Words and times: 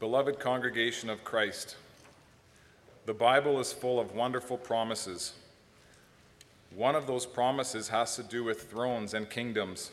Beloved 0.00 0.40
congregation 0.40 1.10
of 1.10 1.24
Christ, 1.24 1.76
the 3.04 3.12
Bible 3.12 3.60
is 3.60 3.70
full 3.70 4.00
of 4.00 4.14
wonderful 4.14 4.56
promises. 4.56 5.34
One 6.74 6.94
of 6.94 7.06
those 7.06 7.26
promises 7.26 7.88
has 7.88 8.16
to 8.16 8.22
do 8.22 8.42
with 8.42 8.70
thrones 8.70 9.12
and 9.12 9.28
kingdoms. 9.28 9.90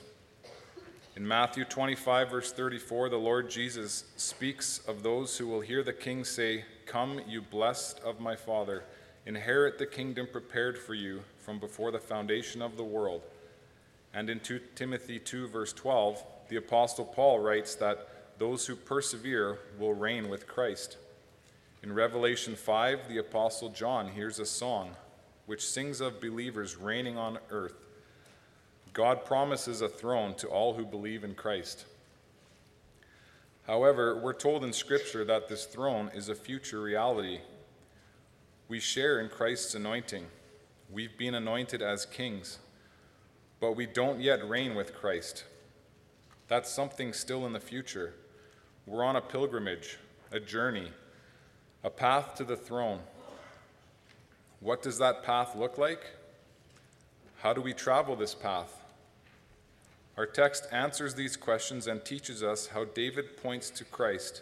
In 1.17 1.27
Matthew 1.27 1.65
25, 1.65 2.29
verse 2.31 2.53
34, 2.53 3.09
the 3.09 3.17
Lord 3.17 3.49
Jesus 3.49 4.05
speaks 4.15 4.79
of 4.87 5.03
those 5.03 5.37
who 5.37 5.45
will 5.45 5.59
hear 5.59 5.83
the 5.83 5.91
king 5.91 6.23
say, 6.23 6.63
Come, 6.85 7.19
you 7.27 7.41
blessed 7.41 7.99
of 7.99 8.21
my 8.21 8.37
Father, 8.37 8.85
inherit 9.25 9.77
the 9.77 9.85
kingdom 9.85 10.25
prepared 10.31 10.77
for 10.77 10.93
you 10.93 11.19
from 11.37 11.59
before 11.59 11.91
the 11.91 11.99
foundation 11.99 12.61
of 12.61 12.77
the 12.77 12.83
world. 12.85 13.23
And 14.13 14.29
in 14.29 14.39
2 14.39 14.61
Timothy 14.73 15.19
2, 15.19 15.49
verse 15.49 15.73
12, 15.73 16.23
the 16.47 16.55
Apostle 16.55 17.03
Paul 17.03 17.39
writes 17.39 17.75
that 17.75 18.07
those 18.37 18.67
who 18.67 18.75
persevere 18.75 19.59
will 19.79 19.93
reign 19.93 20.29
with 20.29 20.47
Christ. 20.47 20.97
In 21.83 21.93
Revelation 21.93 22.55
5, 22.55 23.07
the 23.07 23.17
Apostle 23.17 23.69
John 23.69 24.09
hears 24.09 24.39
a 24.39 24.45
song 24.45 24.95
which 25.45 25.65
sings 25.65 26.01
of 26.01 26.21
believers 26.21 26.75
reigning 26.75 27.17
on 27.17 27.39
earth. 27.49 27.85
God 28.93 29.25
promises 29.25 29.81
a 29.81 29.87
throne 29.87 30.35
to 30.35 30.47
all 30.47 30.73
who 30.73 30.85
believe 30.85 31.23
in 31.23 31.35
Christ. 31.35 31.85
However, 33.65 34.19
we're 34.19 34.33
told 34.33 34.63
in 34.63 34.73
Scripture 34.73 35.23
that 35.25 35.47
this 35.47 35.65
throne 35.65 36.11
is 36.13 36.29
a 36.29 36.35
future 36.35 36.81
reality. 36.81 37.39
We 38.67 38.79
share 38.79 39.19
in 39.19 39.29
Christ's 39.29 39.75
anointing. 39.75 40.25
We've 40.89 41.17
been 41.17 41.35
anointed 41.35 41.81
as 41.81 42.05
kings, 42.05 42.59
but 43.59 43.73
we 43.73 43.85
don't 43.85 44.21
yet 44.21 44.47
reign 44.47 44.75
with 44.75 44.95
Christ. 44.95 45.45
That's 46.47 46.71
something 46.71 47.13
still 47.13 47.45
in 47.45 47.53
the 47.53 47.59
future. 47.59 48.13
We're 48.87 49.03
on 49.03 49.17
a 49.17 49.21
pilgrimage, 49.21 49.97
a 50.31 50.39
journey, 50.39 50.93
a 51.83 51.89
path 51.89 52.35
to 52.35 52.45
the 52.45 52.55
throne. 52.55 53.01
What 54.61 54.81
does 54.81 54.97
that 54.99 55.23
path 55.23 55.57
look 55.57 55.77
like? 55.77 56.05
How 57.39 57.51
do 57.51 57.59
we 57.59 57.73
travel 57.73 58.15
this 58.15 58.33
path? 58.33 58.81
Our 60.15 60.25
text 60.25 60.67
answers 60.71 61.15
these 61.15 61.35
questions 61.35 61.87
and 61.87 62.03
teaches 62.05 62.41
us 62.41 62.67
how 62.67 62.85
David 62.85 63.35
points 63.35 63.69
to 63.71 63.83
Christ, 63.83 64.41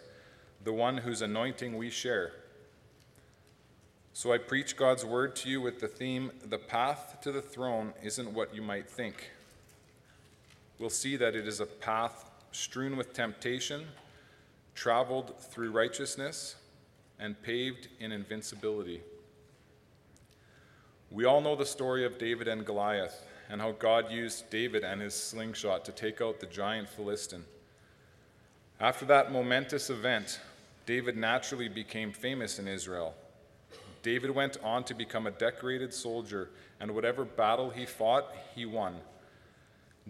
the 0.62 0.72
one 0.72 0.98
whose 0.98 1.22
anointing 1.22 1.76
we 1.76 1.90
share. 1.90 2.30
So 4.12 4.32
I 4.32 4.38
preach 4.38 4.76
God's 4.76 5.04
word 5.04 5.34
to 5.36 5.48
you 5.48 5.60
with 5.60 5.80
the 5.80 5.88
theme 5.88 6.30
The 6.44 6.56
path 6.56 7.18
to 7.22 7.32
the 7.32 7.42
throne 7.42 7.94
isn't 8.00 8.32
what 8.32 8.54
you 8.54 8.62
might 8.62 8.88
think. 8.88 9.32
We'll 10.78 10.88
see 10.88 11.16
that 11.16 11.34
it 11.34 11.48
is 11.48 11.58
a 11.58 11.66
path 11.66 12.30
strewn 12.52 12.96
with 12.96 13.12
temptation 13.12 13.86
traveled 14.76 15.34
through 15.40 15.72
righteousness, 15.72 16.54
and 17.18 17.42
paved 17.42 17.88
in 17.98 18.12
invincibility. 18.12 19.00
We 21.10 21.24
all 21.24 21.40
know 21.40 21.56
the 21.56 21.66
story 21.66 22.04
of 22.04 22.18
David 22.18 22.46
and 22.46 22.64
Goliath 22.64 23.22
and 23.48 23.60
how 23.60 23.72
God 23.72 24.10
used 24.10 24.50
David 24.50 24.84
and 24.84 25.00
his 25.00 25.14
slingshot 25.14 25.84
to 25.86 25.92
take 25.92 26.20
out 26.20 26.40
the 26.40 26.46
giant 26.46 26.88
Philistine. 26.88 27.44
After 28.78 29.06
that 29.06 29.32
momentous 29.32 29.88
event, 29.88 30.40
David 30.84 31.16
naturally 31.16 31.68
became 31.68 32.12
famous 32.12 32.58
in 32.58 32.68
Israel. 32.68 33.14
David 34.02 34.30
went 34.30 34.58
on 34.62 34.84
to 34.84 34.94
become 34.94 35.26
a 35.26 35.30
decorated 35.30 35.94
soldier, 35.94 36.50
and 36.80 36.94
whatever 36.94 37.24
battle 37.24 37.70
he 37.70 37.86
fought, 37.86 38.30
he 38.54 38.66
won. 38.66 38.96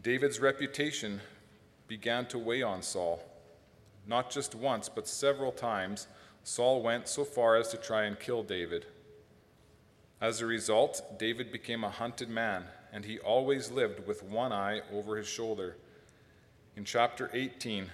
David's 0.02 0.40
reputation 0.40 1.20
began 1.86 2.26
to 2.26 2.38
weigh 2.38 2.62
on 2.62 2.82
Saul. 2.82 3.22
Not 4.06 4.30
just 4.30 4.54
once, 4.54 4.88
but 4.88 5.08
several 5.08 5.52
times, 5.52 6.06
Saul 6.44 6.82
went 6.82 7.08
so 7.08 7.24
far 7.24 7.56
as 7.56 7.68
to 7.68 7.76
try 7.76 8.04
and 8.04 8.18
kill 8.18 8.42
David. 8.42 8.86
As 10.20 10.40
a 10.40 10.46
result, 10.46 11.18
David 11.18 11.50
became 11.50 11.84
a 11.84 11.90
hunted 11.90 12.30
man, 12.30 12.64
and 12.92 13.04
he 13.04 13.18
always 13.18 13.70
lived 13.70 14.06
with 14.06 14.22
one 14.22 14.52
eye 14.52 14.80
over 14.92 15.16
his 15.16 15.26
shoulder. 15.26 15.76
In 16.76 16.84
chapter 16.84 17.30
18, 17.32 17.90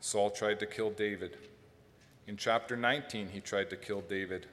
Saul 0.00 0.30
tried 0.30 0.58
to 0.60 0.66
kill 0.66 0.90
David. 0.90 1.38
In 2.26 2.36
chapter 2.36 2.76
19, 2.76 3.28
he 3.28 3.40
tried 3.40 3.70
to 3.70 3.76
kill 3.76 4.00
David. 4.00 4.46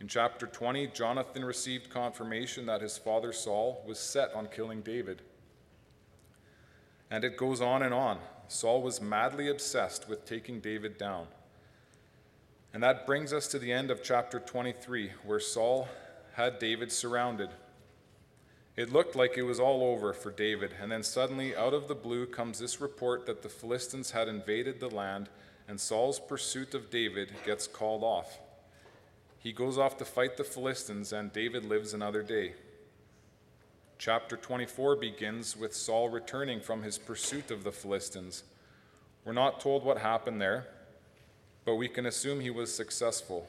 In 0.00 0.08
chapter 0.08 0.46
20, 0.46 0.88
Jonathan 0.88 1.44
received 1.44 1.88
confirmation 1.88 2.66
that 2.66 2.80
his 2.80 2.98
father 2.98 3.32
Saul 3.32 3.82
was 3.86 3.98
set 3.98 4.34
on 4.34 4.48
killing 4.48 4.80
David. 4.80 5.22
And 7.10 7.22
it 7.22 7.36
goes 7.36 7.60
on 7.60 7.82
and 7.82 7.94
on. 7.94 8.18
Saul 8.52 8.82
was 8.82 9.00
madly 9.00 9.48
obsessed 9.48 10.08
with 10.08 10.26
taking 10.26 10.60
David 10.60 10.98
down. 10.98 11.26
And 12.74 12.82
that 12.82 13.06
brings 13.06 13.32
us 13.32 13.48
to 13.48 13.58
the 13.58 13.72
end 13.72 13.90
of 13.90 14.02
chapter 14.02 14.38
23, 14.38 15.12
where 15.24 15.40
Saul 15.40 15.88
had 16.34 16.58
David 16.58 16.92
surrounded. 16.92 17.50
It 18.76 18.92
looked 18.92 19.16
like 19.16 19.36
it 19.36 19.42
was 19.42 19.60
all 19.60 19.82
over 19.82 20.12
for 20.12 20.30
David, 20.30 20.74
and 20.80 20.90
then 20.90 21.02
suddenly, 21.02 21.56
out 21.56 21.74
of 21.74 21.88
the 21.88 21.94
blue, 21.94 22.26
comes 22.26 22.58
this 22.58 22.80
report 22.80 23.26
that 23.26 23.42
the 23.42 23.48
Philistines 23.48 24.12
had 24.12 24.28
invaded 24.28 24.80
the 24.80 24.88
land, 24.88 25.28
and 25.66 25.80
Saul's 25.80 26.20
pursuit 26.20 26.74
of 26.74 26.90
David 26.90 27.32
gets 27.44 27.66
called 27.66 28.02
off. 28.02 28.38
He 29.38 29.52
goes 29.52 29.76
off 29.76 29.96
to 29.98 30.04
fight 30.04 30.36
the 30.36 30.44
Philistines, 30.44 31.12
and 31.12 31.32
David 31.32 31.64
lives 31.64 31.92
another 31.92 32.22
day. 32.22 32.54
Chapter 34.04 34.36
24 34.36 34.96
begins 34.96 35.56
with 35.56 35.72
Saul 35.72 36.08
returning 36.08 36.60
from 36.60 36.82
his 36.82 36.98
pursuit 36.98 37.52
of 37.52 37.62
the 37.62 37.70
Philistines. 37.70 38.42
We're 39.24 39.32
not 39.32 39.60
told 39.60 39.84
what 39.84 39.98
happened 39.98 40.40
there, 40.40 40.66
but 41.64 41.76
we 41.76 41.86
can 41.86 42.06
assume 42.06 42.40
he 42.40 42.50
was 42.50 42.74
successful. 42.74 43.48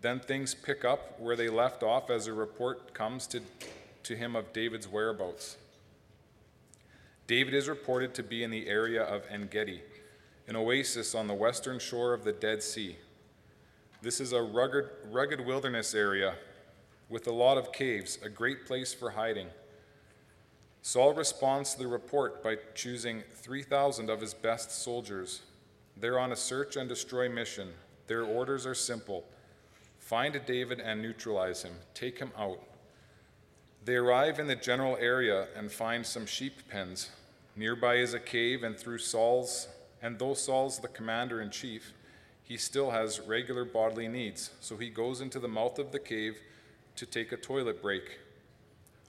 Then 0.00 0.20
things 0.20 0.54
pick 0.54 0.84
up 0.84 1.18
where 1.18 1.34
they 1.34 1.48
left 1.48 1.82
off 1.82 2.08
as 2.08 2.28
a 2.28 2.32
report 2.32 2.94
comes 2.94 3.26
to, 3.26 3.40
to 4.04 4.14
him 4.14 4.36
of 4.36 4.52
David's 4.52 4.86
whereabouts. 4.86 5.56
David 7.26 7.52
is 7.52 7.68
reported 7.68 8.14
to 8.14 8.22
be 8.22 8.44
in 8.44 8.52
the 8.52 8.68
area 8.68 9.02
of 9.02 9.24
En 9.28 9.48
Gedi, 9.50 9.82
an 10.46 10.54
oasis 10.54 11.16
on 11.16 11.26
the 11.26 11.34
western 11.34 11.80
shore 11.80 12.14
of 12.14 12.22
the 12.22 12.30
Dead 12.30 12.62
Sea. 12.62 12.94
This 14.02 14.20
is 14.20 14.30
a 14.30 14.40
rugged, 14.40 14.88
rugged 15.10 15.44
wilderness 15.44 15.96
area 15.96 16.36
with 17.08 17.26
a 17.26 17.32
lot 17.32 17.58
of 17.58 17.72
caves, 17.72 18.18
a 18.22 18.28
great 18.28 18.66
place 18.66 18.92
for 18.92 19.10
hiding. 19.10 19.48
Saul 20.82 21.12
responds 21.12 21.72
to 21.72 21.78
the 21.80 21.86
report 21.86 22.42
by 22.42 22.56
choosing 22.74 23.22
3,000 23.34 24.10
of 24.10 24.20
his 24.20 24.34
best 24.34 24.70
soldiers. 24.70 25.42
They're 25.96 26.18
on 26.18 26.32
a 26.32 26.36
search 26.36 26.76
and 26.76 26.88
destroy 26.88 27.28
mission. 27.28 27.68
Their 28.06 28.24
orders 28.24 28.66
are 28.66 28.74
simple 28.74 29.24
find 29.98 30.40
David 30.46 30.80
and 30.80 31.02
neutralize 31.02 31.62
him, 31.62 31.74
take 31.92 32.18
him 32.18 32.32
out. 32.38 32.62
They 33.84 33.96
arrive 33.96 34.38
in 34.38 34.46
the 34.46 34.56
general 34.56 34.96
area 34.98 35.48
and 35.54 35.70
find 35.70 36.06
some 36.06 36.24
sheep 36.24 36.66
pens. 36.70 37.10
Nearby 37.56 37.96
is 37.96 38.14
a 38.14 38.18
cave, 38.18 38.62
and 38.62 38.74
through 38.74 38.98
Saul's, 38.98 39.68
and 40.00 40.18
though 40.18 40.32
Saul's 40.32 40.78
the 40.78 40.88
commander 40.88 41.42
in 41.42 41.50
chief, 41.50 41.92
he 42.42 42.56
still 42.56 42.90
has 42.90 43.20
regular 43.20 43.66
bodily 43.66 44.08
needs. 44.08 44.50
So 44.60 44.78
he 44.78 44.88
goes 44.88 45.20
into 45.20 45.38
the 45.38 45.48
mouth 45.48 45.78
of 45.78 45.92
the 45.92 45.98
cave 45.98 46.40
to 46.98 47.06
take 47.06 47.30
a 47.30 47.36
toilet 47.36 47.80
break. 47.80 48.18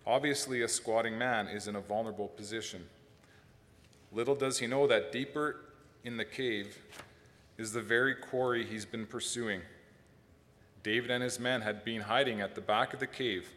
Obviously, 0.05 0.61
a 0.61 0.67
squatting 0.67 1.17
man 1.17 1.47
is 1.47 1.67
in 1.67 1.75
a 1.75 1.81
vulnerable 1.81 2.27
position. 2.27 2.85
Little 4.11 4.35
does 4.35 4.59
he 4.59 4.67
know 4.67 4.85
that 4.85 5.11
deeper 5.11 5.57
in 6.03 6.15
the 6.15 6.25
cave 6.25 6.77
is 7.57 7.73
the 7.73 7.81
very 7.81 8.13
quarry 8.13 8.63
he's 8.63 8.85
been 8.85 9.07
pursuing. 9.07 9.61
David 10.83 11.09
and 11.09 11.23
his 11.23 11.39
men 11.39 11.61
had 11.61 11.83
been 11.83 12.01
hiding 12.01 12.41
at 12.41 12.53
the 12.53 12.61
back 12.61 12.93
of 12.93 12.99
the 12.99 13.07
cave, 13.07 13.49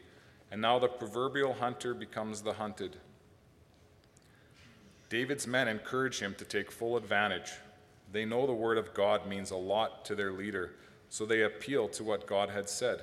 and 0.50 0.62
now 0.62 0.78
the 0.78 0.88
proverbial 0.88 1.52
hunter 1.52 1.92
becomes 1.92 2.40
the 2.40 2.54
hunted. 2.54 2.96
David's 5.10 5.46
men 5.46 5.68
encourage 5.68 6.20
him 6.20 6.34
to 6.38 6.44
take 6.46 6.70
full 6.70 6.96
advantage. 6.96 7.52
They 8.10 8.24
know 8.24 8.46
the 8.46 8.54
word 8.54 8.78
of 8.78 8.94
God 8.94 9.26
means 9.26 9.50
a 9.50 9.56
lot 9.56 10.06
to 10.06 10.14
their 10.14 10.32
leader, 10.32 10.72
so 11.10 11.26
they 11.26 11.42
appeal 11.42 11.86
to 11.90 12.02
what 12.02 12.26
God 12.26 12.48
had 12.48 12.70
said. 12.70 13.02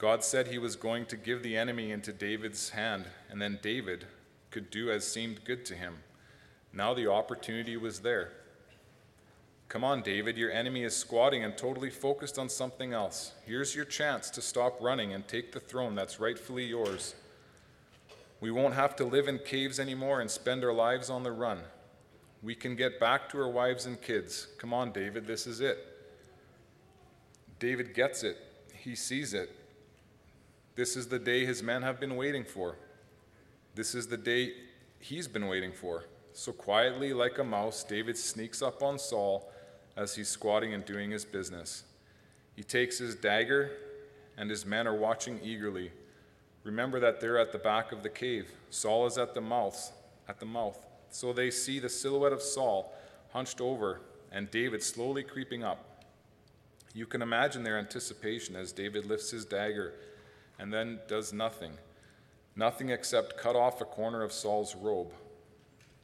God 0.00 0.24
said 0.24 0.48
he 0.48 0.56
was 0.56 0.76
going 0.76 1.04
to 1.06 1.16
give 1.16 1.42
the 1.42 1.58
enemy 1.58 1.90
into 1.90 2.10
David's 2.10 2.70
hand, 2.70 3.04
and 3.28 3.40
then 3.40 3.58
David 3.60 4.06
could 4.50 4.70
do 4.70 4.90
as 4.90 5.06
seemed 5.06 5.44
good 5.44 5.66
to 5.66 5.74
him. 5.74 5.98
Now 6.72 6.94
the 6.94 7.10
opportunity 7.12 7.76
was 7.76 8.00
there. 8.00 8.32
Come 9.68 9.84
on, 9.84 10.00
David, 10.00 10.38
your 10.38 10.50
enemy 10.50 10.84
is 10.84 10.96
squatting 10.96 11.44
and 11.44 11.54
totally 11.54 11.90
focused 11.90 12.38
on 12.38 12.48
something 12.48 12.94
else. 12.94 13.32
Here's 13.44 13.76
your 13.76 13.84
chance 13.84 14.30
to 14.30 14.40
stop 14.40 14.80
running 14.80 15.12
and 15.12 15.28
take 15.28 15.52
the 15.52 15.60
throne 15.60 15.94
that's 15.94 16.18
rightfully 16.18 16.64
yours. 16.64 17.14
We 18.40 18.50
won't 18.50 18.72
have 18.72 18.96
to 18.96 19.04
live 19.04 19.28
in 19.28 19.38
caves 19.40 19.78
anymore 19.78 20.22
and 20.22 20.30
spend 20.30 20.64
our 20.64 20.72
lives 20.72 21.10
on 21.10 21.24
the 21.24 21.32
run. 21.32 21.58
We 22.42 22.54
can 22.54 22.74
get 22.74 22.98
back 22.98 23.28
to 23.28 23.38
our 23.38 23.50
wives 23.50 23.84
and 23.84 24.00
kids. 24.00 24.48
Come 24.56 24.72
on, 24.72 24.92
David, 24.92 25.26
this 25.26 25.46
is 25.46 25.60
it. 25.60 25.78
David 27.58 27.92
gets 27.92 28.22
it, 28.22 28.38
he 28.72 28.94
sees 28.94 29.34
it. 29.34 29.59
This 30.74 30.96
is 30.96 31.08
the 31.08 31.18
day 31.18 31.44
his 31.44 31.62
men 31.62 31.82
have 31.82 32.00
been 32.00 32.16
waiting 32.16 32.44
for. 32.44 32.76
This 33.74 33.94
is 33.94 34.06
the 34.06 34.16
day 34.16 34.52
he's 34.98 35.28
been 35.28 35.46
waiting 35.46 35.72
for. 35.72 36.04
So 36.32 36.52
quietly, 36.52 37.12
like 37.12 37.38
a 37.38 37.44
mouse, 37.44 37.84
David 37.84 38.16
sneaks 38.16 38.62
up 38.62 38.82
on 38.82 38.98
Saul 38.98 39.50
as 39.96 40.14
he's 40.14 40.28
squatting 40.28 40.74
and 40.74 40.84
doing 40.84 41.10
his 41.10 41.24
business. 41.24 41.84
He 42.54 42.62
takes 42.62 42.98
his 42.98 43.14
dagger, 43.14 43.70
and 44.36 44.48
his 44.48 44.64
men 44.64 44.86
are 44.86 44.94
watching 44.94 45.40
eagerly. 45.42 45.92
Remember 46.62 47.00
that 47.00 47.20
they're 47.20 47.38
at 47.38 47.52
the 47.52 47.58
back 47.58 47.92
of 47.92 48.02
the 48.02 48.08
cave. 48.08 48.52
Saul 48.70 49.06
is 49.06 49.18
at 49.18 49.34
the 49.34 49.40
mouth, 49.40 49.92
at 50.28 50.38
the 50.38 50.46
mouth. 50.46 50.78
So 51.10 51.32
they 51.32 51.50
see 51.50 51.78
the 51.78 51.88
silhouette 51.88 52.32
of 52.32 52.42
Saul 52.42 52.92
hunched 53.32 53.60
over 53.60 54.00
and 54.32 54.50
David 54.50 54.82
slowly 54.82 55.22
creeping 55.22 55.64
up. 55.64 56.04
You 56.94 57.06
can 57.06 57.22
imagine 57.22 57.62
their 57.62 57.78
anticipation 57.78 58.56
as 58.56 58.72
David 58.72 59.06
lifts 59.06 59.30
his 59.30 59.44
dagger 59.44 59.94
and 60.60 60.72
then 60.72 61.00
does 61.08 61.32
nothing. 61.32 61.72
Nothing 62.54 62.90
except 62.90 63.38
cut 63.38 63.56
off 63.56 63.80
a 63.80 63.86
corner 63.86 64.22
of 64.22 64.32
Saul's 64.32 64.76
robe. 64.76 65.10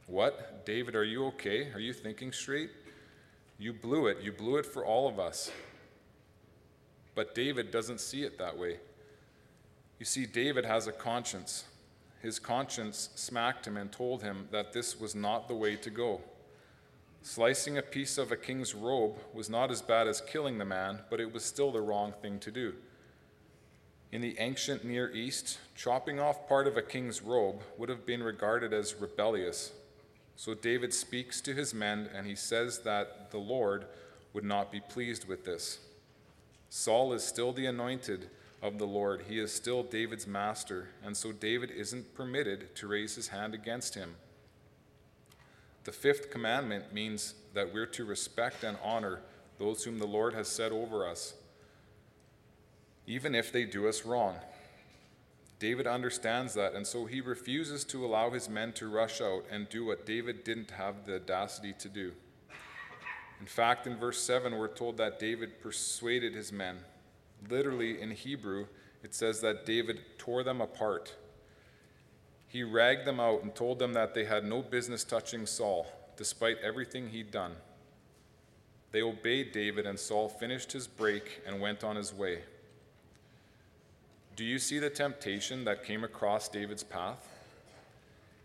What? 0.07 0.65
David, 0.65 0.95
are 0.95 1.03
you 1.03 1.25
okay? 1.27 1.71
Are 1.73 1.79
you 1.79 1.93
thinking 1.93 2.31
straight? 2.31 2.71
You 3.59 3.71
blew 3.71 4.07
it. 4.07 4.17
You 4.21 4.31
blew 4.31 4.57
it 4.57 4.65
for 4.65 4.83
all 4.83 5.07
of 5.07 5.19
us. 5.19 5.51
But 7.13 7.35
David 7.35 7.69
doesn't 7.71 7.99
see 7.99 8.23
it 8.23 8.39
that 8.39 8.57
way. 8.57 8.79
You 9.99 10.05
see, 10.05 10.25
David 10.25 10.65
has 10.65 10.87
a 10.87 10.91
conscience. 10.91 11.65
His 12.21 12.39
conscience 12.39 13.09
smacked 13.15 13.67
him 13.67 13.77
and 13.77 13.91
told 13.91 14.23
him 14.23 14.47
that 14.51 14.73
this 14.73 14.99
was 14.99 15.13
not 15.13 15.47
the 15.47 15.55
way 15.55 15.75
to 15.75 15.89
go. 15.89 16.21
Slicing 17.21 17.77
a 17.77 17.83
piece 17.83 18.17
of 18.17 18.31
a 18.31 18.37
king's 18.37 18.73
robe 18.73 19.17
was 19.33 19.49
not 19.49 19.69
as 19.69 19.81
bad 19.81 20.07
as 20.07 20.21
killing 20.21 20.57
the 20.57 20.65
man, 20.65 20.99
but 21.09 21.19
it 21.19 21.31
was 21.31 21.43
still 21.43 21.71
the 21.71 21.81
wrong 21.81 22.13
thing 22.21 22.39
to 22.39 22.51
do. 22.51 22.73
In 24.11 24.21
the 24.21 24.39
ancient 24.39 24.85
Near 24.85 25.11
East, 25.11 25.59
chopping 25.75 26.19
off 26.19 26.47
part 26.47 26.65
of 26.65 26.77
a 26.77 26.81
king's 26.81 27.21
robe 27.21 27.61
would 27.77 27.89
have 27.89 28.05
been 28.05 28.23
regarded 28.23 28.71
as 28.71 28.95
rebellious. 28.95 29.73
So 30.37 30.53
David 30.53 30.93
speaks 30.93 31.41
to 31.41 31.53
his 31.53 31.73
men 31.73 32.09
and 32.15 32.25
he 32.25 32.35
says 32.35 32.79
that 32.79 33.31
the 33.31 33.37
Lord 33.37 33.85
would 34.33 34.45
not 34.45 34.71
be 34.71 34.79
pleased 34.79 35.27
with 35.27 35.43
this. 35.43 35.79
Saul 36.69 37.11
is 37.11 37.23
still 37.23 37.51
the 37.51 37.65
anointed 37.65 38.29
of 38.61 38.77
the 38.77 38.87
Lord, 38.87 39.23
he 39.27 39.39
is 39.39 39.53
still 39.53 39.83
David's 39.83 40.25
master, 40.25 40.89
and 41.03 41.15
so 41.15 41.31
David 41.31 41.69
isn't 41.69 42.15
permitted 42.15 42.75
to 42.75 42.87
raise 42.87 43.15
his 43.15 43.27
hand 43.27 43.53
against 43.53 43.95
him. 43.95 44.15
The 45.83 45.91
fifth 45.91 46.31
commandment 46.31 46.93
means 46.93 47.35
that 47.53 47.73
we're 47.73 47.85
to 47.87 48.05
respect 48.05 48.63
and 48.63 48.77
honor 48.83 49.21
those 49.59 49.83
whom 49.83 49.99
the 49.99 50.07
Lord 50.07 50.33
has 50.33 50.47
set 50.47 50.71
over 50.71 51.07
us 51.07 51.33
even 53.07 53.33
if 53.33 53.51
they 53.51 53.63
do 53.63 53.87
us 53.87 54.05
wrong. 54.05 54.35
David 55.59 55.87
understands 55.87 56.53
that, 56.53 56.73
and 56.73 56.85
so 56.85 57.05
he 57.05 57.19
refuses 57.19 57.83
to 57.85 58.05
allow 58.05 58.29
his 58.29 58.47
men 58.47 58.73
to 58.73 58.87
rush 58.87 59.21
out 59.21 59.43
and 59.49 59.67
do 59.69 59.85
what 59.85 60.05
David 60.05 60.43
didn't 60.43 60.71
have 60.71 61.05
the 61.05 61.15
audacity 61.15 61.73
to 61.79 61.89
do. 61.89 62.11
In 63.39 63.47
fact, 63.47 63.87
in 63.87 63.97
verse 63.97 64.21
7, 64.21 64.55
we're 64.55 64.67
told 64.67 64.97
that 64.97 65.19
David 65.19 65.61
persuaded 65.61 66.35
his 66.35 66.51
men. 66.51 66.79
Literally, 67.49 67.99
in 67.99 68.11
Hebrew, 68.11 68.67
it 69.03 69.15
says 69.15 69.41
that 69.41 69.65
David 69.65 70.01
tore 70.17 70.43
them 70.43 70.61
apart. 70.61 71.15
He 72.47 72.63
ragged 72.63 73.05
them 73.05 73.19
out 73.19 73.43
and 73.43 73.53
told 73.53 73.79
them 73.79 73.93
that 73.93 74.13
they 74.13 74.25
had 74.25 74.45
no 74.45 74.61
business 74.61 75.03
touching 75.03 75.45
Saul, 75.45 75.87
despite 76.17 76.57
everything 76.63 77.09
he'd 77.09 77.31
done. 77.31 77.53
They 78.91 79.01
obeyed 79.01 79.51
David, 79.51 79.85
and 79.85 79.99
Saul 79.99 80.29
finished 80.29 80.71
his 80.71 80.87
break 80.87 81.41
and 81.45 81.59
went 81.59 81.83
on 81.83 81.95
his 81.95 82.13
way. 82.13 82.41
Do 84.37 84.45
you 84.45 84.59
see 84.59 84.77
the 84.77 84.91
temptation 84.91 85.65
that 85.65 85.83
came 85.83 86.03
across 86.03 86.47
David's 86.47 86.83
path? 86.83 87.27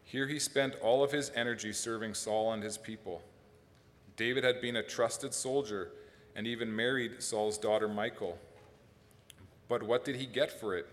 Here 0.05 0.27
he 0.27 0.39
spent 0.39 0.75
all 0.77 1.05
of 1.05 1.13
his 1.13 1.31
energy 1.35 1.75
serving 1.75 2.15
Saul 2.15 2.55
and 2.55 2.63
his 2.63 2.79
people. 2.79 3.21
David 4.17 4.43
had 4.43 4.63
been 4.63 4.77
a 4.77 4.83
trusted 4.83 5.35
soldier 5.35 5.91
and 6.35 6.47
even 6.47 6.75
married 6.75 7.23
Saul's 7.23 7.59
daughter 7.59 7.89
Michal. 7.89 8.39
But 9.69 9.83
what 9.83 10.03
did 10.03 10.17
he 10.17 10.25
get 10.25 10.51
for 10.51 10.75
it? 10.75 10.89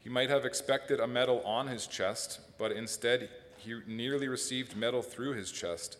He 0.00 0.08
might 0.08 0.30
have 0.30 0.46
expected 0.46 0.98
a 0.98 1.06
medal 1.06 1.42
on 1.42 1.66
his 1.66 1.86
chest, 1.86 2.40
but 2.56 2.72
instead 2.72 3.28
he 3.58 3.82
nearly 3.86 4.28
received 4.28 4.78
metal 4.78 5.02
through 5.02 5.34
his 5.34 5.52
chest. 5.52 5.98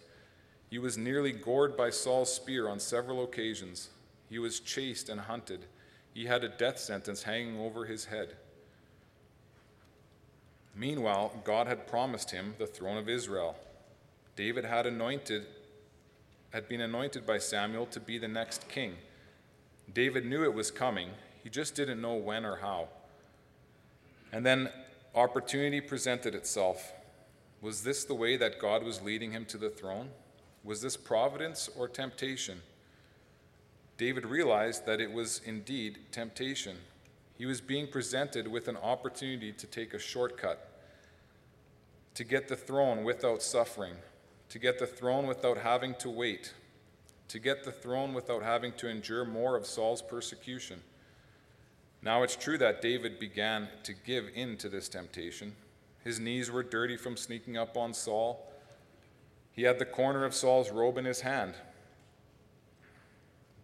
He 0.71 0.79
was 0.79 0.97
nearly 0.97 1.33
gored 1.33 1.77
by 1.77 1.91
Saul's 1.91 2.33
spear 2.33 2.67
on 2.67 2.81
several 2.81 3.23
occasions. 3.23 3.91
He 4.31 4.39
was 4.39 4.59
chased 4.59 5.11
and 5.11 5.21
hunted 5.21 5.67
he 6.15 6.27
had 6.27 6.45
a 6.45 6.49
death 6.49 6.79
sentence 6.79 7.23
hanging 7.23 7.59
over 7.59 7.85
his 7.85 8.07
head. 8.07 8.37
Meanwhile, 10.75 11.33
God 11.45 11.67
had 11.67 11.87
promised 11.87 12.31
him 12.31 12.55
the 12.59 12.67
throne 12.67 12.97
of 12.97 13.09
Israel. 13.09 13.57
David 14.37 14.65
had 14.65 14.87
anointed 14.87 15.47
had 16.51 16.69
been 16.69 16.81
anointed 16.81 17.27
by 17.27 17.37
Samuel 17.37 17.85
to 17.87 18.01
be 18.01 18.17
the 18.17 18.29
next 18.29 18.69
king. 18.69 18.95
David 19.93 20.25
knew 20.25 20.45
it 20.45 20.55
was 20.55 20.71
coming. 20.71 21.11
He 21.43 21.51
just 21.51 21.75
didn't 21.75 22.01
know 22.01 22.15
when 22.15 22.45
or 22.45 22.57
how. 22.57 22.89
And 24.33 24.47
then 24.47 24.71
opportunity 25.15 25.81
presented 25.81 26.35
itself. 26.35 26.93
Was 27.61 27.83
this 27.83 28.05
the 28.05 28.15
way 28.15 28.37
that 28.37 28.59
God 28.59 28.83
was 28.83 29.03
leading 29.03 29.33
him 29.33 29.45
to 29.47 29.59
the 29.59 29.71
throne? 29.71 30.11
Was 30.65 30.81
this 30.81 30.97
providence 30.97 31.69
or 31.77 31.89
temptation? 31.89 32.63
David 33.99 34.25
realized 34.25 34.87
that 34.87 35.01
it 35.01 35.13
was 35.13 35.41
indeed 35.45 35.99
temptation. 36.13 36.77
He 37.37 37.47
was 37.47 37.61
being 37.61 37.89
presented 37.89 38.47
with 38.47 38.69
an 38.69 38.77
opportunity 38.77 39.53
to 39.53 39.67
take 39.67 39.93
a 39.93 39.99
shortcut, 39.99 40.71
to 42.15 42.25
get 42.25 42.49
the 42.49 42.57
throne 42.57 43.03
without 43.03 43.43
suffering, 43.43 43.97
to 44.51 44.59
get 44.59 44.79
the 44.79 44.87
throne 44.87 45.27
without 45.27 45.59
having 45.59 45.95
to 45.97 46.09
wait, 46.09 46.55
to 47.27 47.41
get 47.41 47.65
the 47.65 47.73
throne 47.73 48.15
without 48.15 48.43
having 48.43 48.73
to 48.75 48.89
endure 48.89 49.25
more 49.25 49.57
of 49.57 49.67
Saul's 49.67 50.01
persecution. 50.01 50.81
Now 52.01 52.23
it's 52.23 52.37
true 52.37 52.59
that 52.59 52.81
David 52.81 53.19
began 53.19 53.69
to 53.83 53.93
give 53.93 54.31
in 54.33 54.57
to 54.59 54.69
this 54.69 54.89
temptation. 54.89 55.57
His 56.05 56.21
knees 56.21 56.51
were 56.51 56.63
dirty 56.63 56.97
from 56.97 57.17
sneaking 57.17 57.57
up 57.57 57.77
on 57.77 57.93
Saul. 57.93 58.53
He 59.53 59.63
had 59.63 59.81
the 59.81 59.85
corner 59.85 60.25
of 60.25 60.35
Saul's 60.35 60.71
robe 60.71 60.99
in 60.99 61.05
his 61.05 61.23
hand, 61.23 61.55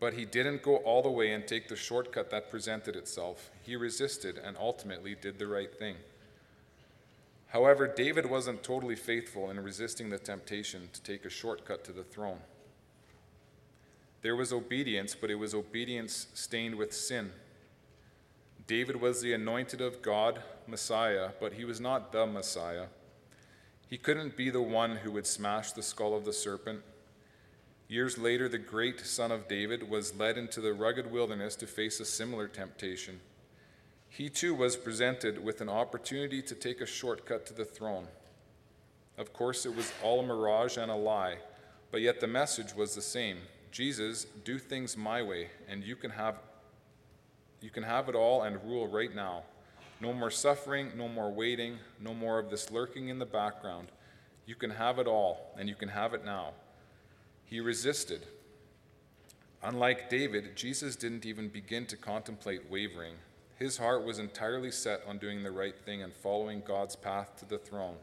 but 0.01 0.15
he 0.15 0.25
didn't 0.25 0.63
go 0.63 0.77
all 0.77 1.03
the 1.03 1.11
way 1.11 1.33
and 1.33 1.47
take 1.47 1.69
the 1.69 1.77
shortcut 1.77 2.31
that 2.31 2.51
presented 2.51 2.97
itself. 2.97 3.51
He 3.63 3.77
resisted 3.77 4.39
and 4.39 4.57
ultimately 4.59 5.15
did 5.15 5.39
the 5.39 5.47
right 5.47 5.75
thing. 5.75 5.97
However, 7.49 7.87
David 7.87 8.27
wasn't 8.27 8.65
totally 8.65 8.97
faithful 8.97 9.51
in 9.51 9.61
resisting 9.61 10.11
the 10.11 10.19
temptation 10.19 10.89
to 10.93 11.03
take 11.03 11.25
a 11.25 11.31
shortcut 11.31 11.85
to 11.85 11.93
the 11.93 12.03
throne. 12.03 12.41
There 14.23 14.35
was 14.35 14.53
obedience, 14.53 15.15
but 15.15 15.31
it 15.31 15.37
was 15.37 15.55
obedience 15.55 16.27
stained 16.35 16.75
with 16.75 16.93
sin. 16.93 17.31
David 18.67 19.01
was 19.01 19.21
the 19.21 19.35
anointed 19.35 19.81
of 19.81 20.03
God, 20.03 20.43
Messiah, 20.67 21.31
but 21.39 21.53
he 21.53 21.65
was 21.65 21.81
not 21.81 22.11
the 22.11 22.27
Messiah. 22.27 22.87
He 23.89 23.99
couldn't 23.99 24.37
be 24.37 24.51
the 24.51 24.63
one 24.63 24.97
who 24.97 25.13
would 25.13 25.27
smash 25.27 25.73
the 25.73 25.83
skull 25.83 26.17
of 26.17 26.25
the 26.25 26.33
serpent 26.33 26.83
Years 27.89 28.17
later, 28.17 28.49
the 28.49 28.59
great 28.59 29.01
son 29.01 29.31
of 29.31 29.47
David 29.47 29.89
was 29.89 30.17
led 30.17 30.39
into 30.39 30.61
the 30.61 30.73
rugged 30.73 31.11
wilderness 31.11 31.55
to 31.57 31.67
face 31.67 32.01
a 32.01 32.05
similar 32.05 32.49
temptation. 32.49 33.21
He 34.09 34.29
too 34.29 34.55
was 34.55 34.77
presented 34.77 35.43
with 35.45 35.61
an 35.61 35.69
opportunity 35.69 36.41
to 36.43 36.55
take 36.55 36.81
a 36.81 36.87
shortcut 36.87 37.47
to 37.47 37.53
the 37.53 37.65
throne. 37.65 38.07
Of 39.19 39.33
course, 39.33 39.67
it 39.67 39.77
was 39.77 39.93
all 40.03 40.21
a 40.21 40.23
mirage 40.27 40.77
and 40.77 40.91
a 40.91 40.97
lie, 40.97 41.37
but 41.91 42.01
yet 42.01 42.21
the 42.21 42.27
message 42.27 42.75
was 42.75 42.95
the 42.95 43.03
same 43.03 43.39
Jesus, 43.71 44.27
do 44.45 44.57
things 44.57 44.97
my 44.97 45.21
way, 45.21 45.49
and 45.69 45.83
you 45.83 45.97
can 45.97 46.13
have, 46.13 46.37
you 47.61 47.71
can 47.71 47.83
have 47.83 48.09
it 48.09 48.15
all 48.15 48.43
and 48.43 48.63
rule 48.65 48.87
right 48.87 49.13
now. 49.13 49.43
No 50.01 50.13
more 50.13 50.31
suffering, 50.31 50.93
no 50.97 51.09
more 51.09 51.33
waiting, 51.33 51.79
no 52.01 52.15
more 52.15 52.39
of 52.39 52.51
this 52.51 52.71
lurking 52.71 53.09
in 53.09 53.19
the 53.19 53.27
background. 53.27 53.89
You 54.47 54.55
can 54.55 54.71
have 54.71 55.01
it 55.01 55.09
all, 55.09 55.55
and 55.59 55.69
you 55.69 55.75
can 55.75 55.89
have 55.89 56.15
it 56.15 56.25
now. 56.25 56.53
He 57.55 57.61
resisted. 57.61 58.27
Unlike 59.63 60.11
David, 60.11 60.57
Jesus 60.57 60.97
didn't 60.97 61.25
even 61.25 61.47
begin 61.47 61.87
to 61.87 61.97
contemplate 61.97 62.69
wavering. 62.69 63.15
His 63.61 63.77
heart 63.77 64.05
was 64.05 64.19
entirely 64.19 64.73
set 64.73 65.03
on 65.07 65.19
doing 65.19 65.45
the 65.45 65.53
right 65.53 65.79
thing 65.87 66.03
and 66.03 66.13
following 66.13 66.65
God's 66.67 66.97
path 66.97 67.37
to 67.39 67.45
the 67.45 67.59
throne, 67.59 67.95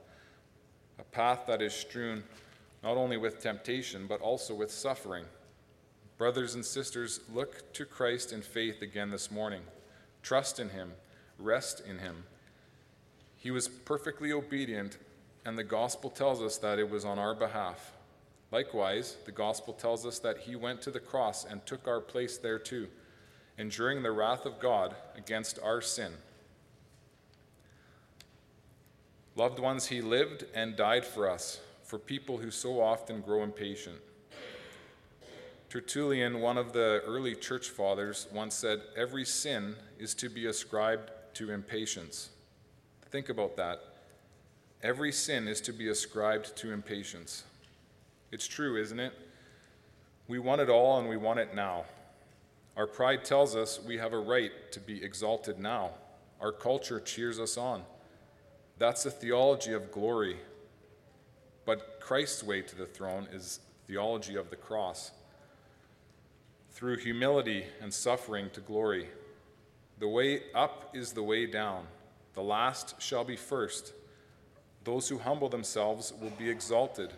a 1.00 1.04
path 1.04 1.42
that 1.48 1.62
is 1.62 1.74
strewn 1.74 2.24
not 2.82 2.96
only 2.96 3.18
with 3.18 3.42
temptation, 3.42 4.08
but 4.08 4.22
also 4.22 4.56
with 4.56 4.72
suffering. 4.72 5.26
Brothers 6.18 6.56
and 6.56 6.66
sisters, 6.66 7.20
look 7.34 7.74
to 7.74 7.84
Christ 7.84 8.32
in 8.32 8.42
faith 8.42 8.82
again 8.82 9.10
this 9.10 9.30
morning. 9.30 9.64
Trust 10.24 10.62
in 10.62 10.70
him, 10.70 10.94
rest 11.38 11.82
in 11.86 12.00
him. 12.00 12.24
He 13.36 13.52
was 13.52 13.68
perfectly 13.68 14.32
obedient, 14.32 14.98
and 15.44 15.58
the 15.58 15.66
gospel 15.66 16.10
tells 16.10 16.42
us 16.42 16.56
that 16.60 16.80
it 16.80 16.90
was 16.90 17.04
on 17.04 17.20
our 17.20 17.36
behalf. 17.36 17.92
Likewise, 18.52 19.16
the 19.26 19.32
gospel 19.32 19.74
tells 19.74 20.06
us 20.06 20.20
that 20.20 20.40
he 20.40 20.56
went 20.56 20.82
to 20.82 20.92
the 20.92 21.00
cross 21.00 21.46
and 21.46 21.66
took 21.66 21.88
our 21.88 22.02
place 22.02 22.38
there 22.38 22.60
too, 22.60 22.90
enduring 23.58 24.04
the 24.04 24.12
wrath 24.12 24.46
of 24.46 24.60
God 24.60 24.96
against 25.16 25.58
our 25.64 25.82
sin. 25.82 26.14
Loved 29.38 29.60
ones, 29.60 29.88
he 29.88 30.02
lived 30.02 30.46
and 30.54 30.76
died 30.76 31.06
for 31.06 31.30
us, 31.30 31.62
for 31.84 31.98
people 31.98 32.38
who 32.38 32.52
so 32.52 32.82
often 32.82 33.22
grow 33.22 33.44
impatient. 33.44 33.98
Tertullian, 35.70 36.42
one 36.42 36.58
of 36.58 36.74
the 36.74 37.02
early 37.06 37.34
church 37.34 37.70
fathers, 37.70 38.28
once 38.34 38.54
said, 38.56 38.82
Every 38.98 39.24
sin 39.24 39.78
is 39.98 40.14
to 40.16 40.28
be 40.28 40.48
ascribed 40.48 41.12
to 41.36 41.52
impatience. 41.52 42.30
Think 43.10 43.30
about 43.30 43.56
that. 43.56 43.82
Every 44.84 45.14
sin 45.14 45.48
is 45.48 45.62
to 45.62 45.72
be 45.72 45.88
ascribed 45.88 46.58
to 46.58 46.74
impatience. 46.74 47.46
It's 48.32 48.48
true, 48.48 48.78
isn't 48.78 49.00
it? 49.00 49.14
We 50.28 50.40
want 50.40 50.62
it 50.62 50.70
all 50.70 51.00
and 51.00 51.10
we 51.10 51.18
want 51.18 51.40
it 51.40 51.54
now. 51.54 51.86
Our 52.78 52.88
pride 52.88 53.26
tells 53.26 53.56
us 53.56 53.80
we 53.82 53.98
have 53.98 54.14
a 54.14 54.20
right 54.20 54.52
to 54.72 54.80
be 54.80 55.04
exalted 55.04 55.60
now. 55.60 55.92
Our 56.40 56.52
culture 56.52 57.00
cheers 57.00 57.40
us 57.40 57.58
on. 57.58 57.84
That's 58.78 59.04
the 59.04 59.12
theology 59.12 59.74
of 59.74 59.92
glory. 59.92 60.38
But 61.66 62.00
Christ's 62.00 62.44
way 62.44 62.62
to 62.62 62.76
the 62.76 62.86
throne 62.86 63.28
is 63.32 63.60
theology 63.88 64.36
of 64.36 64.50
the 64.50 64.56
cross 64.56 65.12
through 66.72 66.98
humility 66.98 67.66
and 67.82 67.94
suffering 67.94 68.50
to 68.54 68.62
glory. 68.62 69.10
The 70.00 70.08
way 70.08 70.44
up 70.56 70.96
is 70.96 71.12
the 71.12 71.22
way 71.22 71.46
down. 71.46 71.86
The 72.34 72.42
last 72.42 73.02
shall 73.02 73.26
be 73.26 73.36
first. 73.36 73.94
Those 74.84 75.10
who 75.10 75.20
humble 75.20 75.50
themselves 75.50 76.14
will 76.20 76.32
be 76.32 76.50
exalted. 76.50 77.12